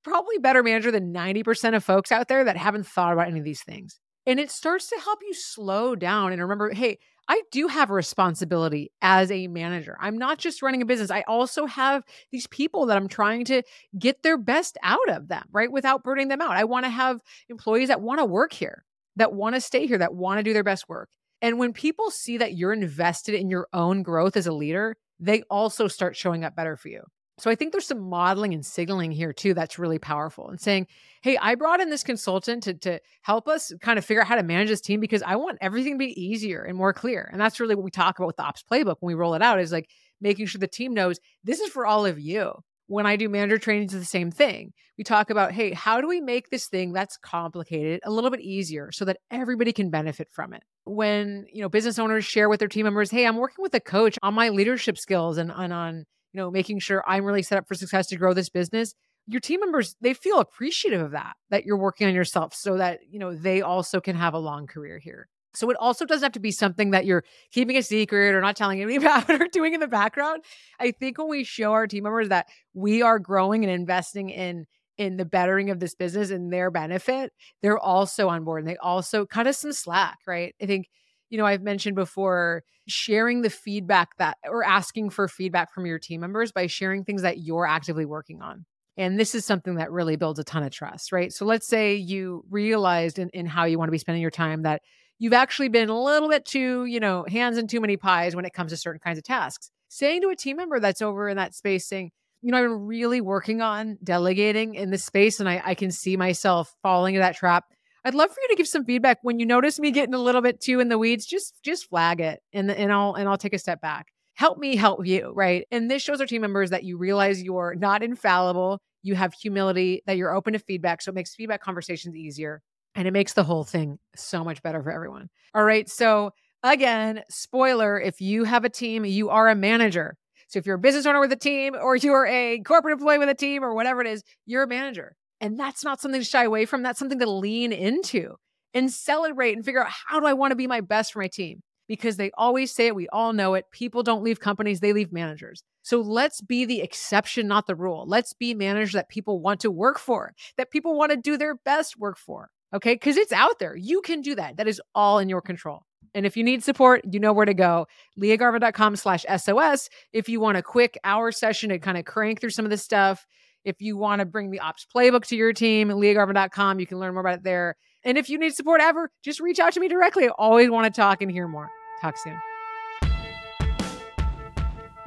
probably 0.04 0.38
better 0.38 0.64
manager 0.64 0.92
than 0.92 1.14
90% 1.14 1.76
of 1.76 1.84
folks 1.84 2.12
out 2.12 2.28
there 2.28 2.44
that 2.44 2.58
haven't 2.58 2.88
thought 2.88 3.14
about 3.14 3.28
any 3.28 3.40
of 3.40 3.46
these 3.46 3.64
things. 3.64 4.00
And 4.26 4.40
it 4.40 4.52
starts 4.52 4.88
to 4.90 5.00
help 5.04 5.20
you 5.22 5.34
slow 5.34 5.96
down 5.96 6.32
and 6.32 6.42
remember, 6.42 6.72
hey, 6.72 7.00
I 7.28 7.42
do 7.52 7.68
have 7.68 7.90
a 7.90 7.94
responsibility 7.94 8.92
as 9.02 9.32
a 9.32 9.48
manager. 9.48 9.98
I'm 10.00 10.18
not 10.18 10.38
just 10.38 10.62
running 10.62 10.82
a 10.82 10.86
business. 10.86 11.12
I 11.12 11.22
also 11.28 11.66
have 11.66 12.04
these 12.32 12.46
people 12.48 12.86
that 12.88 12.98
I'm 12.98 13.08
trying 13.08 13.46
to 13.46 13.64
get 13.98 14.22
their 14.22 14.38
best 14.38 14.78
out 14.84 15.10
of 15.10 15.28
them, 15.28 15.46
right? 15.52 15.72
Without 15.72 16.04
burning 16.04 16.28
them 16.28 16.42
out. 16.42 16.52
I 16.52 16.66
want 16.66 16.86
to 16.86 16.90
have 16.90 17.22
employees 17.50 17.88
that 17.88 18.02
want 18.02 18.20
to 18.20 18.26
work 18.26 18.54
here 18.54 18.84
that 19.16 19.34
want 19.34 19.56
to 19.56 19.62
stay 19.62 19.88
here, 19.88 19.98
that 19.98 20.14
want 20.14 20.40
to 20.40 20.44
do 20.44 20.54
their 20.54 20.64
best 20.64 20.88
work. 20.88 21.10
And 21.42 21.58
when 21.58 21.74
people 21.74 22.12
see 22.12 22.38
that 22.38 22.54
you're 22.54 22.74
invested 22.74 23.36
in 23.36 23.50
your 23.50 23.68
own 23.74 24.04
growth 24.04 24.38
as 24.38 24.48
a 24.48 24.54
leader, 24.54 24.96
they 25.20 25.42
also 25.44 25.88
start 25.88 26.16
showing 26.16 26.44
up 26.44 26.56
better 26.56 26.76
for 26.76 26.90
you. 26.90 27.02
So 27.40 27.50
I 27.50 27.56
think 27.56 27.72
there's 27.72 27.88
some 27.88 28.08
modeling 28.08 28.54
and 28.54 28.64
signaling 28.64 29.12
here 29.12 29.34
too 29.34 29.56
that's 29.56 29.80
really 29.80 29.98
powerful 29.98 30.50
and 30.50 30.62
saying, 30.62 30.86
hey, 31.24 31.38
I 31.38 31.56
brought 31.56 31.82
in 31.82 31.90
this 31.90 32.04
consultant 32.04 32.64
to, 32.64 32.76
to 32.76 33.00
help 33.24 33.48
us 33.48 33.74
kind 33.82 33.98
of 33.98 34.06
figure 34.06 34.22
out 34.22 34.28
how 34.28 34.36
to 34.36 34.44
manage 34.44 34.68
this 34.68 34.82
team 34.82 35.00
because 35.00 35.24
I 35.24 35.38
want 35.38 35.58
everything 35.60 35.94
to 35.94 35.98
be 35.98 36.22
easier 36.22 36.62
and 36.62 36.78
more 36.78 36.94
clear. 36.94 37.28
And 37.32 37.42
that's 37.42 37.60
really 37.60 37.74
what 37.74 37.84
we 37.84 37.90
talk 37.90 38.20
about 38.20 38.28
with 38.28 38.36
the 38.36 38.44
ops 38.44 38.64
playbook 38.64 38.98
when 39.00 39.08
we 39.08 39.16
roll 39.16 39.34
it 39.34 39.42
out 39.42 39.60
is 39.60 39.72
like 39.72 39.90
making 40.20 40.46
sure 40.46 40.60
the 40.60 40.68
team 40.68 40.94
knows 40.94 41.20
this 41.44 41.60
is 41.60 41.72
for 41.72 41.88
all 41.88 42.06
of 42.06 42.20
you 42.20 42.54
when 42.92 43.06
I 43.06 43.16
do 43.16 43.30
manager 43.30 43.58
trainings, 43.58 43.94
it's 43.94 44.04
the 44.04 44.06
same 44.06 44.32
thing. 44.32 44.74
We 44.98 45.06
talk 45.06 45.30
about, 45.30 45.54
hey, 45.54 45.72
how 45.72 46.02
do 46.02 46.10
we 46.10 46.20
make 46.20 46.50
this 46.50 46.68
thing 46.68 46.92
that's 46.92 47.16
complicated 47.16 48.02
a 48.04 48.12
little 48.12 48.30
bit 48.30 48.42
easier 48.42 48.92
so 48.92 49.06
that 49.06 49.18
everybody 49.32 49.72
can 49.72 49.90
benefit 49.90 50.28
from 50.30 50.54
it? 50.54 50.62
When, 50.84 51.46
you 51.54 51.62
know, 51.62 51.70
business 51.70 51.98
owners 51.98 52.26
share 52.26 52.50
with 52.50 52.60
their 52.60 52.68
team 52.68 52.84
members, 52.84 53.10
hey, 53.10 53.26
I'm 53.26 53.38
working 53.38 53.64
with 53.64 53.74
a 53.76 53.80
coach 53.80 54.20
on 54.22 54.34
my 54.34 54.50
leadership 54.50 54.98
skills 54.98 55.38
and, 55.38 55.54
and 55.56 55.72
on, 55.72 56.04
you 56.34 56.42
know, 56.42 56.52
making 56.52 56.80
sure 56.80 57.02
I'm 57.08 57.24
really 57.24 57.44
set 57.44 57.58
up 57.58 57.66
for 57.66 57.76
success 57.76 58.08
to 58.08 58.18
grow 58.18 58.34
this 58.34 58.50
business. 58.50 58.94
Your 59.26 59.40
team 59.40 59.62
members, 59.62 59.96
they 60.02 60.14
feel 60.14 60.40
appreciative 60.40 61.02
of 61.02 61.12
that, 61.12 61.38
that 61.50 61.64
you're 61.64 61.78
working 61.78 62.08
on 62.08 62.14
yourself 62.14 62.54
so 62.54 62.76
that, 62.78 63.00
you 63.10 63.20
know, 63.20 63.34
they 63.34 63.62
also 63.62 64.02
can 64.02 64.18
have 64.18 64.34
a 64.34 64.40
long 64.40 64.68
career 64.68 65.00
here. 65.00 65.30
So 65.54 65.70
it 65.70 65.78
also 65.80 66.06
doesn't 66.06 66.24
have 66.24 66.32
to 66.34 66.40
be 66.40 66.52
something 66.52 66.92
that 66.92 67.06
you're 67.06 67.24
keeping 67.52 67.78
a 67.78 67.84
secret 67.84 68.34
or 68.34 68.42
not 68.42 68.56
telling 68.56 68.82
anybody 68.82 69.06
about 69.06 69.30
or 69.30 69.48
doing 69.48 69.74
in 69.74 69.80
the 69.80 69.88
background. 69.88 70.44
I 70.80 70.92
think 70.92 71.18
when 71.18 71.30
we 71.30 71.44
show 71.44 71.74
our 71.74 71.88
team 71.88 72.04
members 72.04 72.30
that 72.30 72.48
we 72.74 73.02
are 73.02 73.20
growing 73.20 73.64
and 73.64 73.72
investing 73.72 74.30
in 74.30 74.66
in 74.98 75.18
the 75.18 75.26
bettering 75.26 75.72
of 75.72 75.80
this 75.80 75.96
business 75.96 76.30
and 76.30 76.54
their 76.54 76.70
benefit, 76.70 77.32
they're 77.62 77.80
also 77.80 78.28
on 78.30 78.44
board 78.44 78.62
and 78.62 78.70
they 78.70 78.78
also 78.78 79.26
cut 79.26 79.48
us 79.48 79.60
some 79.60 79.74
slack, 79.74 80.20
right? 80.28 80.54
I 80.62 80.66
think 80.66 80.88
you 81.32 81.38
know, 81.38 81.46
I've 81.46 81.64
mentioned 81.64 81.96
before 81.96 82.64
sharing 82.88 83.42
the 83.42 83.50
feedback 83.50 84.10
that 84.18 84.38
or 84.44 84.64
asking 84.64 85.12
for 85.12 85.28
feedback 85.28 85.74
from 85.74 85.86
your 85.86 85.98
team 85.98 86.20
members 86.22 86.52
by 86.52 86.68
sharing 86.68 87.04
things 87.04 87.22
that 87.22 87.40
you're 87.40 87.66
actively 87.66 88.06
working 88.06 88.42
on. 88.42 88.66
And 88.98 89.18
this 89.18 89.34
is 89.34 89.46
something 89.46 89.76
that 89.76 89.92
really 89.92 90.18
builds 90.18 90.40
a 90.40 90.44
ton 90.44 90.64
of 90.64 90.72
trust, 90.72 91.14
right? 91.14 91.32
So 91.32 91.46
let's 91.46 91.66
say 91.66 91.96
you 91.96 92.44
realized 92.50 93.18
in, 93.18 93.30
in 93.30 93.46
how 93.46 93.64
you 93.64 93.80
want 93.80 93.88
to 93.88 93.94
be 93.94 93.98
spending 93.98 94.22
your 94.22 94.30
time 94.30 94.64
that 94.64 94.82
you've 95.22 95.34
actually 95.34 95.70
been 95.70 95.88
a 95.88 96.04
little 96.04 96.28
bit 96.28 96.46
too, 96.46 96.86
you 96.86 97.00
know, 97.00 97.24
hands 97.30 97.60
in 97.60 97.68
too 97.68 97.80
many 97.80 97.96
pies 97.96 98.36
when 98.36 98.44
it 98.44 98.54
comes 98.54 98.72
to 98.72 98.78
certain 98.78 99.00
kinds 99.00 99.20
of 99.20 99.24
tasks. 99.24 99.70
Saying 99.88 100.22
to 100.22 100.30
a 100.30 100.36
team 100.36 100.58
member 100.58 100.80
that's 100.80 101.02
over 101.02 101.30
in 101.30 101.38
that 101.38 101.54
space, 101.54 101.88
saying, 101.88 102.10
you 102.42 102.52
know, 102.52 102.58
I've 102.58 102.64
been 102.64 102.88
really 102.88 103.22
working 103.22 103.62
on 103.62 104.00
delegating 104.04 104.74
in 104.74 104.90
this 104.90 105.06
space 105.06 105.40
and 105.40 105.48
I, 105.48 105.62
I 105.64 105.76
can 105.76 105.92
see 105.92 106.18
myself 106.18 106.74
falling 106.82 107.14
into 107.14 107.24
that 107.24 107.36
trap. 107.36 107.66
I'd 108.04 108.16
love 108.16 108.32
for 108.32 108.38
you 108.42 108.48
to 108.48 108.56
give 108.56 108.68
some 108.68 108.84
feedback 108.84 109.20
when 109.22 109.40
you 109.40 109.46
notice 109.46 109.80
me 109.80 109.92
getting 109.92 110.16
a 110.16 110.20
little 110.20 110.42
bit 110.42 110.60
too 110.60 110.80
in 110.80 110.90
the 110.90 110.98
weeds. 110.98 111.28
Just 111.28 111.62
just 111.62 111.88
flag 111.88 112.20
it, 112.20 112.42
and 112.52 112.72
and 112.72 112.92
I'll 112.92 113.14
and 113.14 113.30
I'll 113.30 113.38
take 113.38 113.54
a 113.54 113.60
step 113.60 113.80
back. 113.80 114.08
Help 114.34 114.58
me 114.58 114.76
help 114.76 115.06
you, 115.06 115.32
right? 115.36 115.68
And 115.70 115.92
this 115.92 116.02
shows 116.02 116.20
our 116.20 116.26
team 116.26 116.42
members 116.42 116.72
that 116.72 116.84
you 116.84 116.98
realize 116.98 117.44
you're 117.44 117.76
not 117.76 118.02
infallible. 118.02 118.80
You 119.04 119.14
have 119.14 119.36
humility, 119.36 120.02
that 120.08 120.18
you're 120.18 120.36
open 120.36 120.54
to 120.54 120.60
feedback, 120.60 121.04
so 121.04 121.10
it 121.10 121.16
makes 121.16 121.36
feedback 121.36 121.62
conversations 121.62 122.16
easier 122.16 122.64
and 122.96 123.08
it 123.08 123.12
makes 123.12 123.34
the 123.34 123.44
whole 123.44 123.64
thing 123.64 124.00
so 124.16 124.44
much 124.44 124.62
better 124.62 124.82
for 124.82 124.92
everyone. 124.92 125.30
All 125.54 125.64
right. 125.64 125.90
So, 125.90 126.32
again, 126.64 127.24
spoiler 127.30 128.00
if 128.00 128.22
you 128.22 128.44
have 128.44 128.66
a 128.66 128.70
team, 128.70 129.06
you 129.06 129.30
are 129.30 129.50
a 129.50 129.56
manager. 129.56 130.18
So 130.48 130.60
if 130.60 130.66
you're 130.66 130.76
a 130.76 130.80
business 130.80 131.06
owner 131.06 131.22
with 131.22 131.32
a 131.32 131.38
team 131.38 131.76
or 131.82 131.96
you're 131.96 132.28
a 132.28 132.60
corporate 132.60 132.94
employee 132.94 133.20
with 133.20 133.30
a 133.30 133.34
team 133.34 133.64
or 133.64 133.74
whatever 133.74 134.02
it 134.02 134.08
is, 134.08 134.22
you're 134.46 134.64
a 134.64 134.68
manager. 134.68 135.16
And 135.40 135.58
that's 135.58 135.84
not 135.84 136.02
something 136.02 136.20
to 136.20 136.26
shy 136.26 136.44
away 136.44 136.66
from. 136.66 136.84
That's 136.84 137.00
something 137.00 137.20
to 137.20 137.30
lean 137.30 137.72
into 137.72 138.36
and 138.74 138.92
celebrate 138.92 139.54
and 139.54 139.64
figure 139.64 139.84
out 139.84 139.92
how 140.08 140.20
do 140.20 140.26
I 140.26 140.34
want 140.34 140.52
to 140.52 140.56
be 140.56 140.68
my 140.68 140.82
best 140.82 141.14
for 141.14 141.20
my 141.20 141.28
team? 141.28 141.62
Because 141.88 142.18
they 142.18 142.32
always 142.38 142.72
say 142.72 142.88
it, 142.88 142.96
we 142.96 143.08
all 143.10 143.34
know 143.34 143.54
it. 143.54 143.66
People 143.72 144.04
don't 144.04 144.24
leave 144.24 144.40
companies, 144.40 144.80
they 144.80 144.94
leave 144.94 145.12
managers. 145.12 145.64
So 145.84 146.00
let's 146.00 146.42
be 146.42 146.66
the 146.66 146.82
exception, 146.82 147.48
not 147.48 147.68
the 147.68 147.76
rule. 147.76 148.06
Let's 148.08 148.34
be 148.34 148.54
managers 148.54 148.94
that 148.94 149.10
people 149.10 149.40
want 149.40 149.62
to 149.62 149.72
work 149.72 150.00
for, 150.00 150.34
that 150.58 150.72
people 150.72 150.98
want 150.98 151.12
to 151.12 151.18
do 151.18 151.38
their 151.38 151.56
best 151.56 151.98
work 151.98 152.18
for. 152.18 152.50
Okay. 152.74 152.98
Cause 152.98 153.18
it's 153.18 153.32
out 153.32 153.60
there. 153.60 153.76
You 153.76 154.02
can 154.02 154.22
do 154.22 154.36
that. 154.36 154.58
That 154.58 154.68
is 154.68 154.82
all 154.96 155.20
in 155.20 155.30
your 155.30 155.42
control. 155.42 155.84
And 156.14 156.26
if 156.26 156.36
you 156.36 156.44
need 156.44 156.64
support, 156.64 157.02
you 157.10 157.20
know 157.20 157.34
where 157.34 157.46
to 157.46 157.54
go. 157.54 157.88
LiaGarvin.com 158.20 158.96
slash 158.96 159.26
SOS. 159.38 159.90
If 160.14 160.28
you 160.28 160.40
want 160.40 160.58
a 160.58 160.64
quick 160.64 160.98
hour 161.04 161.32
session 161.32 161.70
to 161.70 161.80
kind 161.80 161.98
of 161.98 162.06
crank 162.06 162.42
through 162.42 162.50
some 162.50 162.66
of 162.66 162.72
this 162.72 162.84
stuff, 162.84 163.26
if 163.64 163.80
you 163.80 163.96
want 163.96 164.20
to 164.20 164.26
bring 164.26 164.52
the 164.52 164.60
ops 164.60 164.86
playbook 164.94 165.26
to 165.28 165.36
your 165.36 165.54
team, 165.54 165.90
LiaGarvin.com, 165.90 166.80
you 166.80 166.88
can 166.88 167.00
learn 167.00 167.14
more 167.14 167.22
about 167.22 167.36
it 167.36 167.44
there. 167.44 167.76
And 168.04 168.18
if 168.18 168.30
you 168.30 168.38
need 168.38 168.54
support 168.54 168.82
ever, 168.82 169.12
just 169.24 169.40
reach 169.40 169.60
out 169.60 169.74
to 169.74 169.80
me 169.80 169.88
directly. 169.88 170.28
I 170.28 170.32
always 170.38 170.70
want 170.70 170.92
to 170.92 171.02
talk 171.02 171.22
and 171.22 171.32
hear 171.32 171.48
more. 171.48 171.70
Talk 172.02 172.18
soon. 172.18 172.40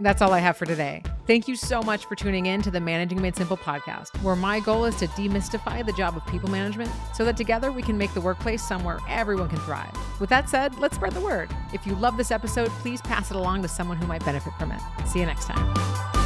That's 0.01 0.23
all 0.23 0.33
I 0.33 0.39
have 0.39 0.57
for 0.57 0.67
today. 0.67 1.03
Thank 1.27 1.49
you 1.49 1.57
so 1.57 1.81
much 1.81 2.05
for 2.05 2.15
tuning 2.15 2.47
in 2.47 2.61
to 2.63 2.71
the 2.71 2.81
Managing 2.81 3.21
Made 3.23 3.35
Simple 3.35 3.57
podcast, 3.57 4.11
where 4.23 4.37
my 4.37 4.61
goal 4.61 4.85
is 4.85 4.95
to 4.97 5.07
demystify 5.09 5.85
the 5.85 5.93
job 5.95 6.19
of 6.19 6.27
people 6.27 6.51
management 6.51 6.91
so 7.15 7.25
that 7.25 7.35
together 7.35 7.73
we 7.73 7.81
can 7.81 7.97
make 7.97 8.13
the 8.13 8.21
workplace 8.21 8.63
somewhere 8.63 8.99
everyone 9.09 9.49
can 9.49 9.59
thrive. 9.61 9.91
With 10.21 10.29
that 10.29 10.51
said, 10.51 10.79
let's 10.79 10.97
spread 10.97 11.13
the 11.13 11.21
word. 11.21 11.49
If 11.73 11.87
you 11.87 11.95
love 11.95 12.19
this 12.19 12.31
episode, 12.31 12.69
please 12.83 13.01
pass 13.01 13.31
it 13.31 13.37
along 13.39 13.63
to 13.63 13.69
someone 13.69 13.97
who 13.97 14.07
might 14.07 14.23
benefit 14.25 14.53
from 14.59 14.71
it. 14.71 14.81
See 15.07 15.21
you 15.21 15.27
next 15.27 15.47
time. 15.47 16.24